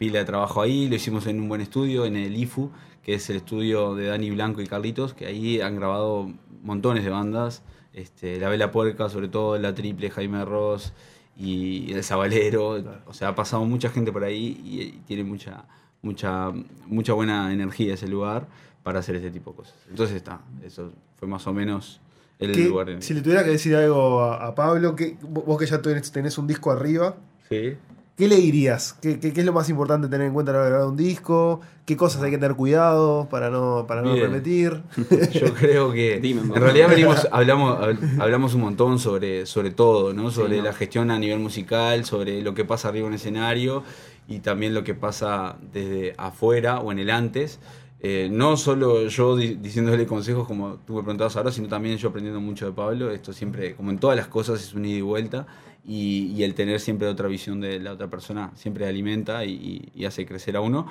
pila 0.00 0.20
de 0.20 0.24
trabajo 0.24 0.62
ahí, 0.62 0.88
lo 0.88 0.94
hicimos 0.94 1.26
en 1.26 1.38
un 1.38 1.48
buen 1.50 1.60
estudio, 1.60 2.06
en 2.06 2.16
el 2.16 2.34
IFU, 2.34 2.70
que 3.02 3.12
es 3.16 3.28
el 3.28 3.36
estudio 3.36 3.94
de 3.94 4.06
Dani 4.06 4.30
Blanco 4.30 4.62
y 4.62 4.66
Carlitos, 4.66 5.12
que 5.12 5.26
ahí 5.26 5.60
han 5.60 5.76
grabado 5.76 6.32
montones 6.62 7.04
de 7.04 7.10
bandas, 7.10 7.62
este, 7.92 8.40
La 8.40 8.48
Vela 8.48 8.70
Puerca, 8.70 9.10
sobre 9.10 9.28
todo 9.28 9.58
La 9.58 9.74
Triple, 9.74 10.08
Jaime 10.08 10.42
Ross 10.46 10.94
y 11.36 11.92
El 11.92 12.02
Sabalero, 12.02 12.82
o 13.06 13.12
sea, 13.12 13.28
ha 13.28 13.34
pasado 13.34 13.62
mucha 13.66 13.90
gente 13.90 14.10
por 14.10 14.24
ahí 14.24 14.58
y, 14.64 14.80
y 14.80 14.90
tiene 15.06 15.22
mucha, 15.22 15.66
mucha, 16.00 16.50
mucha 16.86 17.12
buena 17.12 17.52
energía 17.52 17.92
ese 17.92 18.08
lugar 18.08 18.48
para 18.82 19.00
hacer 19.00 19.16
este 19.16 19.30
tipo 19.30 19.50
de 19.50 19.56
cosas. 19.58 19.74
Entonces 19.90 20.16
está, 20.16 20.40
eso 20.64 20.92
fue 21.16 21.28
más 21.28 21.46
o 21.46 21.52
menos 21.52 22.00
el 22.38 22.52
¿Qué- 22.52 22.68
lugar. 22.70 22.88
en- 22.88 23.02
si 23.02 23.12
le 23.12 23.20
tuviera 23.20 23.44
que 23.44 23.50
decir 23.50 23.76
algo 23.76 24.20
a, 24.22 24.46
a 24.46 24.54
Pablo, 24.54 24.96
que, 24.96 25.18
vos 25.20 25.58
que 25.58 25.66
ya 25.66 25.82
tenés, 25.82 26.10
tenés 26.10 26.38
un 26.38 26.46
disco 26.46 26.70
arriba, 26.70 27.16
Sí. 27.50 27.74
¿Qué 28.20 28.28
le 28.28 28.36
dirías? 28.36 28.96
¿Qué, 29.02 29.18
qué, 29.18 29.32
qué 29.32 29.40
es 29.40 29.46
lo 29.46 29.52
más 29.52 29.68
importante 29.68 30.06
tener 30.08 30.26
en 30.28 30.32
cuenta 30.32 30.52
a 30.52 30.54
la 30.54 30.58
hora 30.60 30.66
de 30.66 30.70
grabar 30.72 30.88
un 30.90 30.96
disco? 30.96 31.60
¿Qué 31.86 31.96
cosas 31.96 32.22
hay 32.22 32.30
que 32.30 32.38
tener 32.38 32.54
cuidado 32.54 33.28
para 33.30 33.50
no, 33.50 33.86
para 33.88 34.02
no 34.02 34.12
Bien. 34.14 34.30
repetir? 34.30 34.82
Yo 35.32 35.52
creo 35.54 35.90
que 35.92 36.20
Dime, 36.22 36.42
en 36.42 36.54
realidad 36.54 36.88
venimos, 36.88 37.26
hablamos, 37.32 37.78
hab- 37.80 38.20
hablamos 38.20 38.54
un 38.54 38.60
montón 38.60 38.98
sobre, 38.98 39.46
sobre 39.46 39.70
todo, 39.70 40.12
¿no? 40.12 40.30
Sobre 40.30 40.58
¿no? 40.58 40.64
la 40.64 40.72
gestión 40.72 41.10
a 41.10 41.18
nivel 41.18 41.40
musical, 41.40 42.04
sobre 42.04 42.42
lo 42.42 42.54
que 42.54 42.64
pasa 42.64 42.88
arriba 42.88 43.06
en 43.08 43.14
el 43.14 43.18
escenario 43.18 43.82
y 44.28 44.38
también 44.38 44.74
lo 44.74 44.84
que 44.84 44.94
pasa 44.94 45.56
desde 45.72 46.14
afuera 46.16 46.78
o 46.78 46.92
en 46.92 47.00
el 47.00 47.10
antes. 47.10 47.58
Eh, 48.02 48.28
no 48.32 48.56
solo 48.56 49.06
yo 49.08 49.36
di- 49.36 49.56
diciéndole 49.56 50.06
consejos 50.06 50.46
como 50.46 50.76
tú 50.86 50.94
me 50.94 51.02
preguntabas 51.02 51.36
ahora, 51.36 51.52
sino 51.52 51.68
también 51.68 51.98
yo 51.98 52.08
aprendiendo 52.08 52.40
mucho 52.40 52.66
de 52.66 52.72
Pablo. 52.72 53.10
Esto 53.10 53.32
siempre, 53.32 53.74
como 53.74 53.90
en 53.90 53.98
todas 53.98 54.16
las 54.16 54.28
cosas, 54.28 54.62
es 54.62 54.74
un 54.74 54.86
ida 54.86 54.98
y 54.98 55.02
vuelta. 55.02 55.46
Y, 55.86 56.42
el 56.42 56.54
tener 56.54 56.80
siempre 56.80 57.08
otra 57.08 57.28
visión 57.28 57.60
de 57.60 57.78
la 57.80 57.92
otra 57.92 58.08
persona 58.08 58.52
siempre 58.54 58.86
alimenta 58.86 59.44
y, 59.44 59.92
hace 60.06 60.26
crecer 60.26 60.56
a 60.56 60.60
uno. 60.60 60.86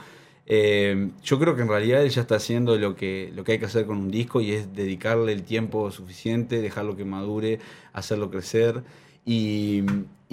Eh, 0.46 1.10
yo 1.24 1.40
creo 1.40 1.56
que 1.56 1.62
en 1.62 1.68
realidad 1.70 2.04
él 2.04 2.10
ya 2.10 2.22
está 2.22 2.36
haciendo 2.36 2.76
lo 2.78 2.96
que, 2.96 3.32
lo 3.36 3.44
que 3.44 3.54
hay 3.54 3.60
que 3.60 3.66
hacer 3.66 3.86
con 3.86 3.98
un 3.98 4.12
disco 4.12 4.42
y 4.42 4.52
es 4.52 4.74
dedicarle 4.76 5.32
el 5.34 5.44
tiempo 5.44 5.92
suficiente, 5.92 6.62
dejarlo 6.62 6.96
que 6.96 7.06
madure, 7.06 7.60
hacerlo 7.94 8.30
crecer. 8.32 8.84
Y 9.26 9.84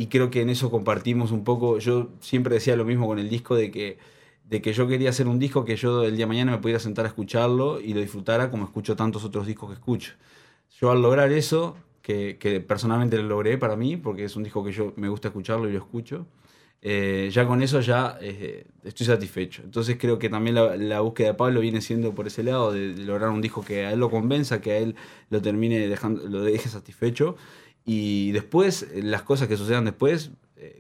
creo 0.09 0.31
que 0.31 0.43
en 0.43 0.51
eso 0.51 0.71
compartimos 0.71 1.33
un 1.33 1.45
poco. 1.45 1.79
Yo 1.79 2.11
siempre 2.21 2.55
decía 2.55 2.77
lo 2.77 2.85
mismo 2.85 3.07
con 3.07 3.19
el 3.19 3.29
disco 3.29 3.57
de 3.57 3.71
que, 3.71 3.99
de 4.49 4.63
que 4.63 4.73
yo 4.73 4.87
quería 4.87 5.11
hacer 5.11 5.27
un 5.27 5.39
disco 5.39 5.65
que 5.65 5.77
yo 5.77 6.05
el 6.05 6.17
día 6.17 6.25
de 6.25 6.29
mañana 6.29 6.53
me 6.53 6.59
pudiera 6.59 6.79
sentar 6.79 7.05
a 7.05 7.09
escucharlo 7.09 7.81
y 7.81 7.95
lo 7.95 8.01
disfrutara 8.01 8.51
como 8.51 8.65
escucho 8.65 8.95
tantos 8.95 9.25
otros 9.25 9.47
discos 9.47 9.71
que 9.71 9.75
escucho. 9.75 10.13
Yo 10.81 10.91
al 10.91 11.03
lograr 11.03 11.33
eso, 11.33 11.77
que, 12.03 12.65
personalmente 12.67 13.17
lo 13.17 13.25
logré 13.25 13.59
para 13.59 13.75
mí, 13.75 13.97
porque 13.97 14.25
es 14.25 14.37
un 14.37 14.45
disco 14.45 14.65
que 14.65 14.71
yo 14.71 14.93
me 14.97 15.09
gusta 15.09 15.29
escucharlo 15.29 15.69
y 15.69 15.73
lo 15.73 15.79
escucho, 15.79 16.27
eh, 16.81 17.29
ya 17.33 17.47
con 17.47 17.63
eso 17.63 17.81
ya 17.81 18.19
eh, 18.21 18.67
estoy 18.85 19.07
satisfecho. 19.07 19.63
Entonces 19.65 19.97
creo 19.99 20.19
que 20.19 20.29
también 20.29 20.55
la, 20.55 21.01
búsqueda 21.01 21.29
de 21.29 21.35
Pablo 21.35 21.61
viene 21.61 21.81
siendo 21.81 22.15
por 22.15 22.29
ese 22.29 22.45
lado, 22.45 22.73
de, 22.73 22.95
de 22.95 23.05
lograr 23.05 23.31
un 23.31 23.41
disco 23.41 23.65
que 23.65 23.87
a 23.87 23.93
él 23.93 23.99
lo 23.99 24.11
convenza, 24.11 24.61
que 24.61 24.73
a 24.73 24.79
él 24.79 24.95
lo 25.31 25.43
termine 25.43 25.89
dejando, 25.89 26.23
lo 26.29 26.43
deje 26.43 26.69
satisfecho. 26.69 27.37
Y 27.85 28.31
después, 28.33 28.87
las 28.95 29.23
cosas 29.23 29.49
que 29.49 29.57
sucedan 29.57 29.85
después, 29.85 30.31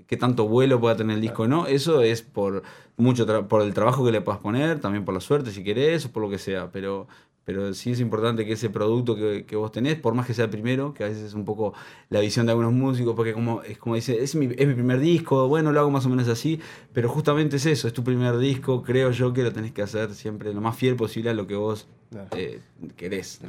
qué 0.07 0.17
tanto 0.17 0.49
vuelo 0.49 0.81
pueda 0.81 0.97
tener 0.97 1.17
el 1.17 1.21
disco 1.23 1.43
o 1.45 1.49
no, 1.49 1.67
eso 1.67 2.01
es 2.03 2.23
por 2.23 2.63
mucho 2.97 3.27
por 3.49 3.63
el 3.63 3.75
trabajo 3.75 4.05
que 4.05 4.13
le 4.13 4.21
puedas 4.21 4.41
poner, 4.41 4.81
también 4.81 5.05
por 5.05 5.15
la 5.15 5.21
suerte 5.21 5.51
si 5.51 5.63
querés, 5.63 6.07
o 6.07 6.13
por 6.13 6.23
lo 6.23 6.31
que 6.31 6.39
sea, 6.39 6.71
pero, 6.73 7.07
pero 7.45 7.75
sí 7.75 7.91
es 7.93 8.01
importante 8.01 8.47
que 8.47 8.53
ese 8.55 8.71
producto 8.71 9.15
que, 9.17 9.45
que 9.45 9.55
vos 9.55 9.71
tenés, 9.71 9.97
por 9.97 10.15
más 10.15 10.27
que 10.27 10.33
sea 10.35 10.45
el 10.47 10.51
primero, 10.51 10.95
que 10.95 11.05
a 11.05 11.09
veces 11.09 11.23
es 11.25 11.35
un 11.35 11.45
poco 11.45 11.75
la 12.09 12.21
visión 12.21 12.47
de 12.47 12.53
algunos 12.53 12.73
músicos, 12.73 13.15
porque 13.15 13.35
como, 13.35 13.63
es 13.63 13.77
como 13.77 13.95
dice, 13.97 14.23
es 14.23 14.35
mi, 14.35 14.47
es 14.57 14.67
mi 14.67 14.75
primer 14.75 14.99
disco, 14.99 15.47
bueno, 15.47 15.73
lo 15.73 15.81
hago 15.81 15.91
más 15.91 16.07
o 16.07 16.09
menos 16.09 16.27
así, 16.29 16.59
pero 16.95 17.09
justamente 17.11 17.57
es 17.57 17.67
eso, 17.67 17.87
es 17.87 17.93
tu 17.93 18.03
primer 18.03 18.39
disco, 18.39 18.83
creo 18.83 19.11
yo 19.11 19.33
que 19.35 19.43
lo 19.43 19.53
tenés 19.53 19.73
que 19.73 19.83
hacer 19.83 20.15
siempre 20.15 20.55
lo 20.55 20.61
más 20.63 20.75
fiel 20.77 20.97
posible 20.97 21.31
a 21.31 21.35
lo 21.35 21.47
que 21.47 21.55
vos 21.55 21.87
Claro. 22.11 22.29
eh, 22.37 22.61
querés. 22.97 23.41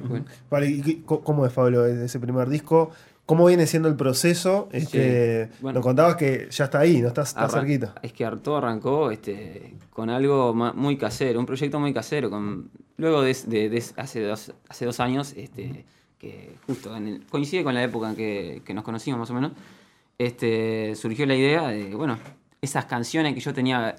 Vale, 0.49 0.67
¿y 0.67 1.03
cómo 1.05 1.45
es, 1.45 1.53
Pablo, 1.53 1.85
ese 1.85 2.19
primer 2.19 2.49
disco? 2.49 2.91
¿Cómo 3.27 3.45
viene 3.45 3.67
siendo 3.67 3.87
el 3.89 3.95
proceso? 3.95 4.69
Este, 4.71 5.49
bueno. 5.61 5.77
Nos 5.79 5.85
contabas 5.85 6.15
que 6.15 6.47
ya 6.49 6.63
está 6.63 6.79
ahí, 6.79 7.01
no 7.01 7.09
estás, 7.09 7.29
está 7.29 7.47
cerquita. 7.49 7.93
Es 8.01 8.13
que 8.13 8.25
todo 8.41 8.57
arrancó 8.57 9.11
este, 9.11 9.75
con 9.91 10.09
algo 10.09 10.53
muy 10.55 10.97
casero, 10.97 11.39
un 11.39 11.45
proyecto 11.45 11.79
muy 11.79 11.93
casero. 11.93 12.29
Con, 12.29 12.71
luego 12.97 13.21
de, 13.21 13.37
de- 13.45 13.69
de 13.69 13.83
hace, 13.97 14.21
dos, 14.23 14.53
hace 14.69 14.85
dos 14.85 14.99
años, 15.01 15.33
este, 15.35 15.85
que 16.17 16.55
justo 16.65 16.95
en 16.95 17.07
el- 17.07 17.25
coincide 17.27 17.63
con 17.63 17.73
la 17.75 17.83
época 17.83 18.09
en 18.09 18.15
que, 18.15 18.61
que 18.65 18.73
nos 18.73 18.83
conocimos 18.85 19.19
más 19.19 19.29
o 19.29 19.33
menos, 19.33 19.51
este, 20.17 20.95
surgió 20.95 21.25
la 21.25 21.35
idea 21.35 21.67
de, 21.67 21.93
bueno, 21.95 22.17
esas 22.61 22.85
canciones 22.85 23.33
que 23.33 23.41
yo 23.41 23.53
tenía 23.53 23.95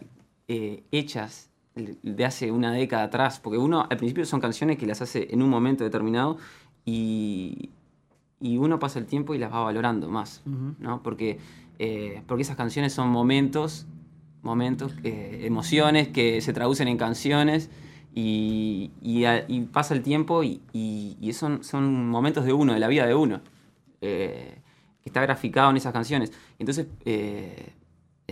eh, 0.48 0.82
hechas 0.90 1.50
de 1.76 2.24
hace 2.24 2.50
una 2.50 2.72
década 2.72 3.04
atrás, 3.04 3.38
porque 3.40 3.58
uno 3.58 3.86
al 3.88 3.96
principio 3.98 4.24
son 4.24 4.40
canciones 4.40 4.78
que 4.78 4.86
las 4.86 5.00
hace 5.02 5.28
en 5.30 5.42
un 5.42 5.48
momento 5.50 5.84
determinado 5.84 6.38
y, 6.84 7.68
y 8.40 8.56
uno 8.58 8.78
pasa 8.78 8.98
el 8.98 9.06
tiempo 9.06 9.34
y 9.34 9.38
las 9.38 9.52
va 9.52 9.60
valorando 9.60 10.08
más, 10.08 10.42
¿no? 10.78 11.02
Porque, 11.02 11.38
eh, 11.78 12.22
porque 12.26 12.42
esas 12.42 12.56
canciones 12.56 12.92
son 12.92 13.08
momentos, 13.08 13.86
momentos, 14.42 14.94
eh, 15.02 15.40
emociones 15.42 16.08
que 16.08 16.40
se 16.40 16.52
traducen 16.52 16.88
en 16.88 16.96
canciones 16.96 17.70
y, 18.14 18.90
y, 19.02 19.60
pasa 19.72 19.94
el 19.94 20.02
tiempo 20.02 20.44
y, 20.44 20.60
y, 20.72 21.32
son, 21.32 21.64
son 21.64 22.08
momentos 22.08 22.44
de 22.44 22.52
uno, 22.52 22.72
de 22.72 22.78
la 22.78 22.88
vida 22.88 23.06
de 23.06 23.14
uno, 23.14 23.40
eh, 24.00 24.60
que 25.02 25.08
está 25.08 25.20
graficado 25.22 25.70
en 25.70 25.76
esas 25.76 25.92
canciones. 25.92 26.32
Entonces 26.58 26.86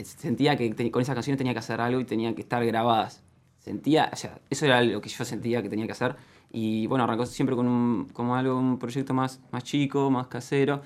sentía 0.04 0.56
que 0.56 0.90
con 0.90 1.02
esas 1.02 1.14
canciones 1.14 1.38
tenía 1.38 1.52
que 1.52 1.58
hacer 1.58 1.80
algo 1.80 2.00
y 2.00 2.04
tenían 2.04 2.34
que 2.34 2.42
estar 2.42 2.64
grabadas. 2.64 3.25
Sentía, 3.66 4.10
o 4.12 4.16
sea, 4.16 4.38
eso 4.48 4.64
era 4.64 4.80
lo 4.80 5.00
que 5.00 5.08
yo 5.08 5.24
sentía 5.24 5.60
que 5.60 5.68
tenía 5.68 5.86
que 5.86 5.92
hacer 5.92 6.14
y 6.52 6.86
bueno, 6.86 7.02
arrancó 7.02 7.26
siempre 7.26 7.56
con 7.56 7.66
un, 7.66 8.08
como 8.12 8.36
algo, 8.36 8.56
un 8.56 8.78
proyecto 8.78 9.12
más, 9.12 9.40
más 9.50 9.64
chico, 9.64 10.08
más 10.08 10.28
casero. 10.28 10.82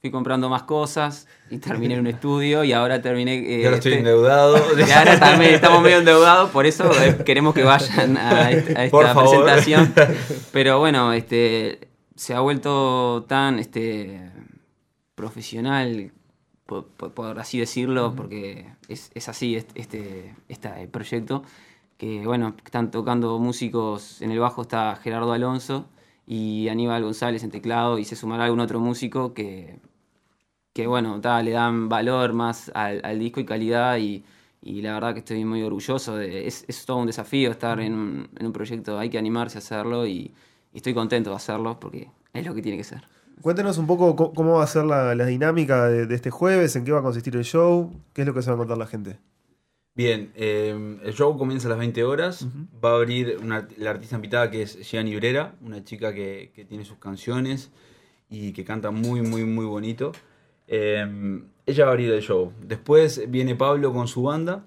Fui 0.00 0.10
comprando 0.10 0.48
más 0.48 0.62
cosas 0.62 1.28
y 1.50 1.58
terminé 1.58 1.92
en 1.92 2.00
un 2.00 2.06
estudio 2.06 2.64
y 2.64 2.72
ahora 2.72 3.02
terminé... 3.02 3.34
Eh, 3.34 3.66
ahora 3.66 3.76
estoy 3.76 3.92
este, 3.92 3.98
endeudado. 3.98 4.56
Y 4.88 4.90
ahora 4.90 5.20
también 5.20 5.54
estamos 5.56 5.82
medio 5.82 5.98
endeudados, 5.98 6.48
por 6.48 6.64
eso 6.64 6.90
eh, 7.02 7.18
queremos 7.22 7.52
que 7.52 7.64
vayan 7.64 8.16
a, 8.16 8.50
esta, 8.50 9.14
presentación. 9.14 9.92
Pero 10.52 10.78
bueno, 10.78 11.12
este, 11.12 11.86
se 12.16 12.32
ha 12.32 12.40
vuelto 12.40 13.26
tan 13.28 13.58
este, 13.58 14.32
profesional, 15.14 16.12
por, 16.64 17.38
así 17.38 17.58
decirlo, 17.58 18.14
porque 18.16 18.68
es, 18.88 19.10
es 19.12 19.28
así 19.28 19.56
este, 19.74 20.34
este 20.48 20.88
proyecto 20.90 21.42
que 22.02 22.26
bueno, 22.26 22.56
están 22.64 22.90
tocando 22.90 23.38
músicos, 23.38 24.20
en 24.22 24.32
el 24.32 24.40
bajo 24.40 24.62
está 24.62 24.96
Gerardo 24.96 25.32
Alonso 25.32 25.86
y 26.26 26.66
Aníbal 26.66 27.04
González 27.04 27.44
en 27.44 27.52
teclado 27.52 27.96
y 27.96 28.04
se 28.04 28.16
sumará 28.16 28.46
algún 28.46 28.58
otro 28.58 28.80
músico 28.80 29.34
que, 29.34 29.78
que 30.72 30.88
bueno, 30.88 31.20
le 31.44 31.50
dan 31.52 31.88
valor 31.88 32.32
más 32.32 32.72
al, 32.74 33.20
disco 33.20 33.38
y 33.38 33.44
calidad 33.44 33.98
y, 33.98 34.24
la 34.62 34.94
verdad 34.94 35.12
que 35.12 35.20
estoy 35.20 35.44
muy 35.44 35.62
orgulloso. 35.62 36.16
De, 36.16 36.48
es, 36.48 36.66
todo 36.84 36.96
un 36.96 37.06
desafío 37.06 37.52
estar 37.52 37.78
en 37.78 37.94
un, 37.94 38.52
proyecto, 38.52 38.98
hay 38.98 39.08
que 39.08 39.18
animarse 39.18 39.58
a 39.58 39.60
hacerlo 39.60 40.04
y, 40.04 40.34
estoy 40.74 40.94
contento 40.94 41.30
de 41.30 41.36
hacerlo 41.36 41.78
porque 41.78 42.10
es 42.32 42.44
lo 42.44 42.52
que 42.52 42.62
tiene 42.62 42.78
que 42.78 42.84
ser. 42.84 43.04
Cuéntenos 43.40 43.78
un 43.78 43.86
poco 43.86 44.34
cómo 44.34 44.54
va 44.54 44.64
a 44.64 44.66
ser 44.66 44.86
la, 44.86 45.14
dinámica 45.24 45.86
de, 45.86 46.08
de, 46.08 46.14
este 46.16 46.32
jueves, 46.32 46.74
en 46.74 46.84
qué 46.84 46.90
va 46.90 46.98
a 46.98 47.02
consistir 47.02 47.36
el 47.36 47.44
show, 47.44 47.92
qué 48.12 48.22
es 48.22 48.26
lo 48.26 48.34
que 48.34 48.42
se 48.42 48.50
va 48.50 48.56
a 48.56 48.58
contar 48.58 48.76
la 48.76 48.88
gente. 48.88 49.20
Bien, 49.94 50.32
eh, 50.36 50.98
el 51.02 51.12
show 51.12 51.36
comienza 51.36 51.68
a 51.68 51.70
las 51.70 51.78
20 51.78 52.02
horas. 52.04 52.46
Va 52.82 52.92
a 52.92 52.94
abrir 52.94 53.38
la 53.76 53.90
artista 53.90 54.16
invitada 54.16 54.50
que 54.50 54.62
es 54.62 54.78
Gianni 54.90 55.14
Brera, 55.16 55.54
una 55.60 55.84
chica 55.84 56.14
que, 56.14 56.50
tiene 56.66 56.86
sus 56.86 56.96
canciones 56.96 57.70
y 58.30 58.52
que 58.54 58.64
canta 58.64 58.90
muy, 58.90 59.20
muy, 59.20 59.44
muy 59.44 59.66
bonito. 59.66 60.12
Eh, 60.66 61.42
ella 61.66 61.84
va 61.84 61.90
a 61.90 61.92
abrir 61.92 62.10
el 62.10 62.22
show. 62.22 62.52
Después 62.62 63.30
viene 63.30 63.54
Pablo 63.54 63.92
con 63.92 64.08
su 64.08 64.22
banda, 64.22 64.66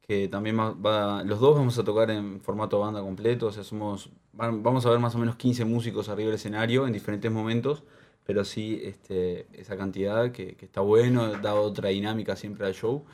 que 0.00 0.28
también 0.28 0.56
va, 0.56 1.24
los 1.24 1.40
dos 1.40 1.56
vamos 1.56 1.76
a 1.78 1.82
tocar 1.82 2.12
en 2.12 2.40
formato 2.40 2.78
banda 2.78 3.00
completo. 3.00 3.48
O 3.48 3.52
sea, 3.52 3.64
somos, 3.64 4.10
vamos 4.32 4.86
a 4.86 4.90
ver 4.90 5.00
más 5.00 5.16
o 5.16 5.18
menos 5.18 5.34
15 5.34 5.64
músicos 5.64 6.08
arriba 6.08 6.28
del 6.28 6.36
escenario 6.36 6.86
en 6.86 6.92
diferentes 6.92 7.30
momentos, 7.32 7.82
pero 8.24 8.44
sí 8.44 8.80
este, 8.84 9.48
esa 9.52 9.76
cantidad 9.76 10.30
que, 10.30 10.54
que 10.54 10.64
está 10.64 10.80
bueno, 10.80 11.32
da 11.42 11.56
otra 11.56 11.88
dinámica 11.88 12.36
siempre 12.36 12.66
al 12.66 12.74
show. 12.74 13.04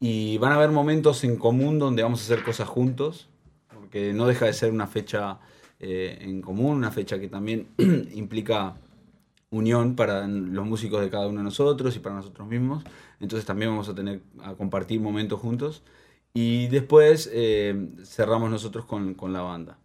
Y 0.00 0.38
van 0.38 0.52
a 0.52 0.56
haber 0.56 0.70
momentos 0.70 1.24
en 1.24 1.36
común 1.36 1.78
donde 1.78 2.02
vamos 2.02 2.20
a 2.20 2.24
hacer 2.24 2.44
cosas 2.44 2.68
juntos, 2.68 3.28
porque 3.68 4.12
no 4.12 4.26
deja 4.26 4.46
de 4.46 4.52
ser 4.52 4.72
una 4.72 4.86
fecha 4.86 5.38
eh, 5.80 6.18
en 6.20 6.40
común, 6.42 6.76
una 6.76 6.90
fecha 6.90 7.18
que 7.18 7.28
también 7.28 7.68
implica 8.14 8.76
unión 9.50 9.94
para 9.94 10.26
los 10.26 10.66
músicos 10.66 11.00
de 11.00 11.10
cada 11.10 11.28
uno 11.28 11.38
de 11.38 11.44
nosotros 11.44 11.96
y 11.96 12.00
para 12.00 12.16
nosotros 12.16 12.48
mismos. 12.48 12.84
Entonces 13.20 13.46
también 13.46 13.70
vamos 13.70 13.88
a 13.88 13.94
tener 13.94 14.20
a 14.42 14.54
compartir 14.54 15.00
momentos 15.00 15.40
juntos. 15.40 15.82
Y 16.32 16.66
después 16.66 17.30
eh, 17.32 17.90
cerramos 18.04 18.50
nosotros 18.50 18.84
con, 18.84 19.14
con, 19.14 19.32
la 19.32 19.42
banda 19.42 19.78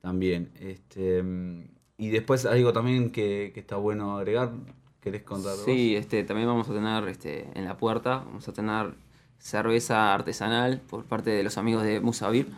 también. 0.00 0.52
Este, 0.60 1.24
y 1.98 2.08
después 2.10 2.46
algo 2.46 2.72
también 2.72 3.10
que, 3.10 3.50
que 3.52 3.60
está 3.60 3.76
bueno 3.76 4.16
agregar. 4.16 4.52
¿Querés 5.00 5.22
contar? 5.22 5.56
Sí, 5.56 5.96
este, 5.96 6.22
también 6.22 6.48
vamos 6.48 6.68
a 6.68 6.72
tener 6.72 7.08
este, 7.08 7.48
en 7.54 7.64
la 7.64 7.76
puerta, 7.76 8.22
vamos 8.26 8.46
a 8.48 8.52
tener 8.52 8.94
cerveza 9.38 10.14
artesanal 10.14 10.80
por 10.88 11.04
parte 11.04 11.30
de 11.30 11.42
los 11.42 11.58
amigos 11.58 11.82
de 11.84 12.00
Musavir. 12.00 12.48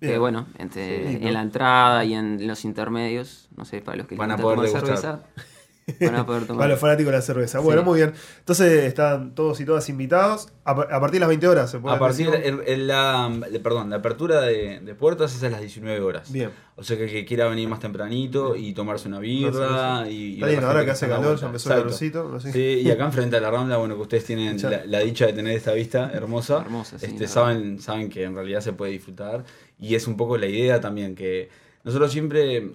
Que 0.00 0.16
bueno, 0.16 0.46
entre, 0.58 1.26
en 1.26 1.34
la 1.34 1.42
entrada 1.42 2.04
y 2.04 2.14
en 2.14 2.46
los 2.46 2.64
intermedios, 2.64 3.48
no 3.56 3.64
sé, 3.64 3.80
para 3.80 3.96
los 3.96 4.06
que 4.06 4.14
van 4.14 4.30
a 4.30 4.36
poder 4.36 4.68
cerveza, 4.68 5.22
Para 5.98 6.68
los 6.68 6.80
fanáticos 6.80 7.12
de 7.12 7.18
la 7.18 7.22
cerveza. 7.22 7.60
Bueno, 7.60 7.82
muy 7.82 8.00
bien. 8.00 8.12
Entonces 8.40 8.84
están 8.84 9.34
todos 9.34 9.60
y 9.60 9.64
todas 9.64 9.88
invitados. 9.88 10.48
A, 10.64 10.74
partir 10.74 11.12
de 11.12 11.20
las 11.20 11.28
20 11.28 11.48
horas 11.48 11.70
se 11.70 11.78
puede 11.78 11.96
A 11.96 11.98
partir 11.98 12.30
de 12.30 12.76
la, 12.76 13.32
perdón, 13.62 13.90
la 13.90 13.96
apertura 13.96 14.42
de, 14.42 14.94
puertas 14.98 15.34
es 15.34 15.42
a 15.42 15.50
las 15.50 15.60
19 15.60 16.00
horas. 16.00 16.30
Bien. 16.30 16.50
O 16.76 16.84
sea 16.84 16.96
que 16.96 17.04
el 17.04 17.10
que 17.10 17.24
quiera 17.24 17.48
venir 17.48 17.68
más 17.68 17.80
tempranito 17.80 18.54
y 18.54 18.72
tomarse 18.72 19.08
una 19.08 19.18
birra. 19.18 20.08
y, 20.08 20.42
bien, 20.42 20.62
ahora 20.62 20.84
que 20.84 20.90
hace 20.90 21.08
calor, 21.08 21.38
ya 21.38 21.46
empezó 21.46 21.70
el 21.72 21.78
calorcito. 21.78 22.40
Sí, 22.40 22.82
y 22.84 22.90
acá 22.90 23.06
enfrente 23.06 23.36
a 23.36 23.40
la 23.40 23.50
Rambla, 23.50 23.78
bueno, 23.78 23.96
que 23.96 24.02
ustedes 24.02 24.24
tienen 24.24 24.58
la, 24.86 25.00
dicha 25.00 25.26
de 25.26 25.32
tener 25.32 25.56
esta 25.56 25.72
vista 25.72 26.10
hermosa. 26.12 26.58
Hermosa, 26.60 26.98
sí, 26.98 27.06
este, 27.06 27.26
saben, 27.26 27.80
saben 27.80 28.08
que 28.08 28.24
en 28.24 28.34
realidad 28.34 28.60
se 28.60 28.72
puede 28.72 28.92
disfrutar. 28.92 29.44
Y 29.80 29.94
es 29.94 30.06
un 30.06 30.16
poco 30.16 30.36
la 30.36 30.46
idea 30.46 30.80
también 30.80 31.14
que 31.14 31.48
nosotros 31.84 32.12
siempre 32.12 32.72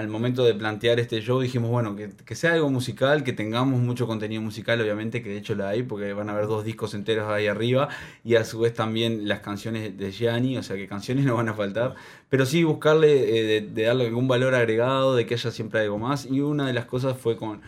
al 0.00 0.08
momento 0.08 0.44
de 0.44 0.54
plantear 0.54 0.98
este 0.98 1.20
show 1.20 1.40
dijimos, 1.40 1.70
bueno, 1.70 1.94
que, 1.94 2.34
sea 2.34 2.54
algo 2.54 2.70
musical, 2.70 3.22
que 3.22 3.32
tengamos 3.34 3.80
mucho 3.80 4.06
contenido 4.06 4.40
musical, 4.40 4.80
obviamente, 4.80 5.22
que 5.22 5.28
de 5.28 5.36
hecho 5.36 5.54
la 5.54 5.68
hay, 5.68 5.82
porque 5.82 6.12
van 6.14 6.30
a 6.30 6.32
haber 6.32 6.46
dos 6.46 6.64
discos 6.64 6.94
enteros 6.94 7.30
ahí 7.30 7.46
arriba, 7.46 7.88
y 8.24 8.36
a 8.36 8.44
su 8.44 8.60
vez 8.60 8.72
también 8.72 9.28
las 9.28 9.40
canciones 9.40 9.96
de 9.96 10.10
Gianni, 10.10 10.56
o 10.56 10.62
sea 10.62 10.76
que 10.76 10.86
canciones 10.86 11.24
no 11.26 11.36
van 11.36 11.50
a 11.50 11.54
faltar, 11.54 11.94
pero 12.30 12.46
sí 12.46 12.64
buscarle 12.64 13.58
eh, 13.58 13.60
de, 13.60 13.82
darle 13.82 14.06
algún 14.06 14.26
valor 14.26 14.54
agregado, 14.54 15.14
de 15.14 15.26
que 15.26 15.34
haya 15.34 15.50
siempre 15.50 15.80
algo 15.80 15.98
más, 15.98 16.24
y 16.24 16.40
una 16.40 16.66
de 16.66 16.72
las 16.72 16.86
cosas 16.86 17.18
fue 17.18 17.36
con, 17.36 17.60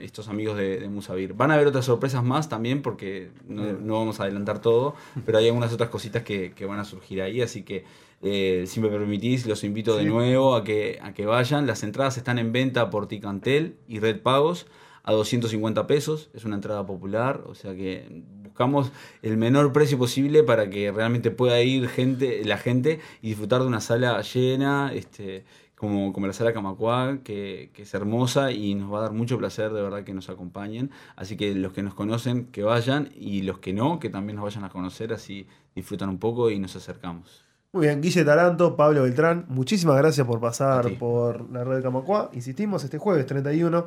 estos 0.00 0.28
amigos 0.28 0.56
de, 0.56 0.88
Musavir. 0.88 1.34
Van 1.34 1.50
a 1.50 1.54
haber 1.54 1.68
otras 1.68 1.84
sorpresas 1.84 2.24
más 2.24 2.48
también, 2.48 2.82
porque 2.82 3.30
no, 3.46 3.94
vamos 3.98 4.18
a 4.18 4.24
adelantar 4.24 4.60
todo, 4.60 4.96
pero 5.24 5.38
hay 5.38 5.46
algunas 5.46 5.72
otras 5.72 5.90
cositas 5.90 6.22
que 6.24 6.66
van 6.66 6.80
a 6.80 6.84
surgir 6.84 7.22
ahí, 7.22 7.40
así 7.40 7.62
que... 7.62 7.84
Eh, 8.20 8.64
si 8.66 8.80
me 8.80 8.88
permitís, 8.88 9.46
los 9.46 9.62
invito 9.62 9.96
de 9.96 10.04
nuevo 10.04 10.56
a 10.56 10.64
que, 10.64 10.98
a 11.02 11.12
que 11.14 11.26
vayan. 11.26 11.66
Las 11.66 11.82
entradas 11.82 12.16
están 12.16 12.38
en 12.38 12.52
venta 12.52 12.90
por 12.90 13.06
Ticantel 13.06 13.76
y 13.86 14.00
Red 14.00 14.22
Pagos 14.22 14.66
a 15.04 15.12
250 15.12 15.86
pesos. 15.86 16.30
Es 16.34 16.44
una 16.44 16.56
entrada 16.56 16.84
popular, 16.86 17.44
o 17.46 17.54
sea 17.54 17.74
que 17.74 18.24
buscamos 18.42 18.90
el 19.22 19.36
menor 19.36 19.72
precio 19.72 19.98
posible 19.98 20.42
para 20.42 20.68
que 20.68 20.90
realmente 20.90 21.30
pueda 21.30 21.62
ir 21.62 21.88
gente, 21.88 22.44
la 22.44 22.58
gente 22.58 23.00
y 23.22 23.28
disfrutar 23.28 23.60
de 23.62 23.68
una 23.68 23.80
sala 23.80 24.20
llena, 24.20 24.92
este, 24.92 25.44
como, 25.76 26.12
como 26.12 26.26
la 26.26 26.32
sala 26.32 26.52
Camacuá, 26.52 27.20
que, 27.22 27.70
que, 27.72 27.82
es 27.82 27.94
hermosa 27.94 28.50
y 28.50 28.74
nos 28.74 28.92
va 28.92 28.98
a 28.98 29.02
dar 29.02 29.12
mucho 29.12 29.38
placer 29.38 29.72
de 29.72 29.80
verdad 29.80 30.02
que 30.02 30.12
nos 30.12 30.28
acompañen. 30.28 30.90
Así 31.14 31.36
que 31.36 31.54
los 31.54 31.72
que 31.72 31.84
nos 31.84 31.94
conocen, 31.94 32.46
que 32.46 32.64
vayan 32.64 33.10
y 33.14 33.42
los 33.42 33.60
que 33.60 33.72
no, 33.72 34.00
que 34.00 34.10
también 34.10 34.36
nos 34.36 34.44
vayan 34.44 34.64
a 34.64 34.70
conocer, 34.70 35.12
así 35.12 35.46
disfrutan 35.74 36.08
un 36.08 36.18
poco 36.18 36.50
y 36.50 36.58
nos 36.58 36.74
acercamos. 36.74 37.47
Muy 37.78 37.86
bien, 37.86 38.00
Guille 38.00 38.24
Taranto, 38.24 38.74
Pablo 38.74 39.04
Beltrán, 39.04 39.44
muchísimas 39.46 39.96
gracias 39.98 40.26
por 40.26 40.40
pasar 40.40 40.98
por 40.98 41.48
la 41.52 41.62
red 41.62 41.76
de 41.76 41.82
Camacua. 41.84 42.28
Insistimos, 42.32 42.82
este 42.82 42.98
jueves 42.98 43.24
31, 43.26 43.86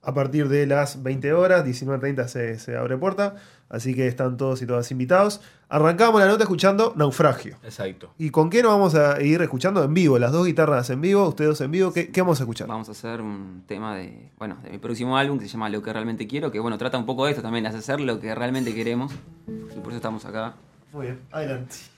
a 0.00 0.14
partir 0.14 0.48
de 0.48 0.66
las 0.66 1.02
20 1.02 1.34
horas, 1.34 1.62
19.30 1.62 2.28
se, 2.28 2.58
se 2.58 2.78
abre 2.78 2.96
puerta, 2.96 3.34
así 3.68 3.94
que 3.94 4.06
están 4.06 4.38
todos 4.38 4.62
y 4.62 4.66
todas 4.66 4.90
invitados. 4.90 5.42
Arrancamos 5.68 6.18
la 6.18 6.28
nota 6.28 6.44
escuchando 6.44 6.94
Naufragio. 6.96 7.58
Exacto. 7.62 8.14
¿Y 8.16 8.30
con 8.30 8.48
qué 8.48 8.62
nos 8.62 8.72
vamos 8.72 8.94
a 8.94 9.20
ir 9.20 9.42
escuchando 9.42 9.84
en 9.84 9.92
vivo? 9.92 10.18
Las 10.18 10.32
dos 10.32 10.46
guitarras 10.46 10.88
en 10.88 11.02
vivo, 11.02 11.28
ustedes 11.28 11.50
dos 11.50 11.60
en 11.60 11.72
vivo, 11.72 11.92
¿qué, 11.92 12.10
¿qué, 12.10 12.22
vamos 12.22 12.40
a 12.40 12.44
escuchar? 12.44 12.68
Vamos 12.68 12.88
a 12.88 12.92
hacer 12.92 13.20
un 13.20 13.64
tema 13.66 13.94
de, 13.96 14.30
bueno, 14.38 14.56
de 14.62 14.70
mi 14.70 14.78
próximo 14.78 15.18
álbum 15.18 15.38
que 15.38 15.44
se 15.44 15.50
llama 15.50 15.68
Lo 15.68 15.82
que 15.82 15.92
realmente 15.92 16.26
quiero, 16.26 16.50
que 16.50 16.58
bueno, 16.58 16.78
trata 16.78 16.96
un 16.96 17.04
poco 17.04 17.26
de 17.26 17.32
esto 17.32 17.42
también, 17.42 17.64
de 17.64 17.68
hacer 17.68 18.00
lo 18.00 18.18
que 18.18 18.34
realmente 18.34 18.74
queremos, 18.74 19.12
y 19.46 19.80
por 19.80 19.88
eso 19.88 19.96
estamos 19.96 20.24
acá. 20.24 20.54
Muy 20.90 21.04
bien, 21.04 21.20
adelante. 21.30 21.95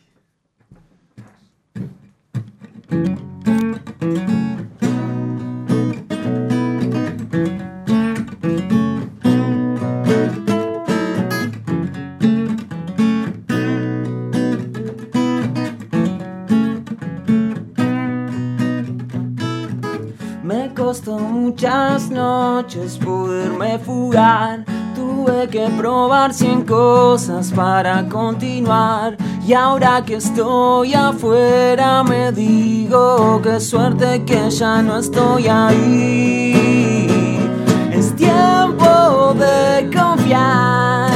Me 20.43 20.73
costó 20.75 21.19
muchas 21.19 22.09
noches 22.09 22.97
poderme 22.97 23.79
fugar. 23.79 24.48
Tuve 25.39 25.51
que 25.51 25.69
probar 25.77 26.35
cien 26.35 26.65
cosas 26.65 27.53
para 27.53 28.09
continuar. 28.09 29.17
Y 29.47 29.53
ahora 29.53 30.03
que 30.05 30.17
estoy 30.17 30.95
afuera 30.95 32.03
me 32.03 32.33
digo 32.33 33.41
qué 33.41 33.61
suerte 33.61 34.25
que 34.25 34.51
ya 34.51 34.83
no 34.83 34.99
estoy 34.99 35.47
ahí. 35.47 36.59
tiempo 38.17 39.35
de 39.35 39.89
confiar. 39.97 41.13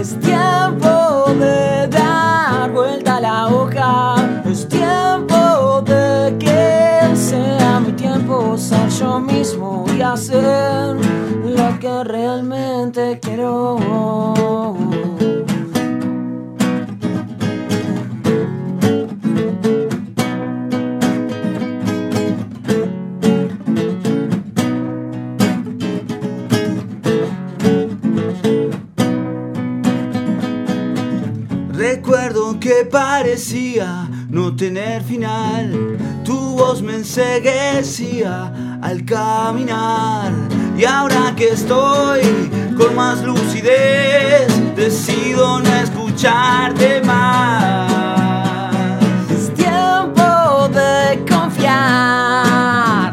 Es 0.00 0.18
tiempo 0.20 1.26
de 1.38 1.88
dar 1.88 2.72
vuelta 2.72 3.16
a 3.16 3.20
la 3.20 3.48
hoja. 3.48 4.14
Es 4.50 4.66
tiempo 4.66 5.82
de 5.84 6.34
que 6.38 7.14
sea 7.14 7.80
mi 7.80 7.92
tiempo 7.92 8.56
ser 8.56 8.88
yo 8.88 9.20
mismo 9.20 9.84
y 9.94 10.00
hacer 10.00 11.07
realmente 12.04 13.18
quiero. 13.20 13.76
Recuerdo 31.72 32.58
que 32.58 32.84
parecía 32.90 34.08
no 34.28 34.54
tener 34.54 35.02
final. 35.02 35.96
Tu 36.24 36.36
voz 36.36 36.82
me 36.82 36.96
enseguecía 36.96 38.78
al 38.82 39.04
caminar. 39.04 40.32
Y 40.78 40.84
ahora 40.84 41.34
que 41.36 41.48
estoy 41.48 42.20
con 42.76 42.94
más 42.94 43.24
lucidez, 43.24 44.46
decido 44.76 45.58
no 45.58 45.74
escucharte 45.74 47.00
más. 47.00 48.22
Es 49.28 49.52
tiempo 49.54 50.68
de 50.68 51.24
confiar. 51.28 53.12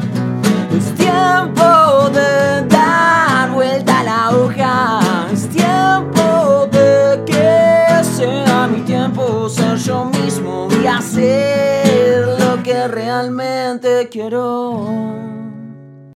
Es 0.78 0.94
tiempo 0.94 2.12
de 2.14 2.68
dar 2.68 3.50
vuelta 3.50 4.02
a 4.02 4.04
la 4.04 4.30
hoja. 4.30 5.00
Es 5.34 5.50
tiempo 5.50 6.70
de 6.72 7.24
que 7.26 8.04
sea 8.04 8.68
mi 8.68 8.82
tiempo 8.82 9.50
ser 9.50 9.78
yo 9.78 10.06
mismo 10.06 10.68
y 10.84 10.86
hacer 10.86 12.28
lo 12.40 12.62
que 12.62 12.88
realmente 12.88 14.08
quiero. 14.12 15.15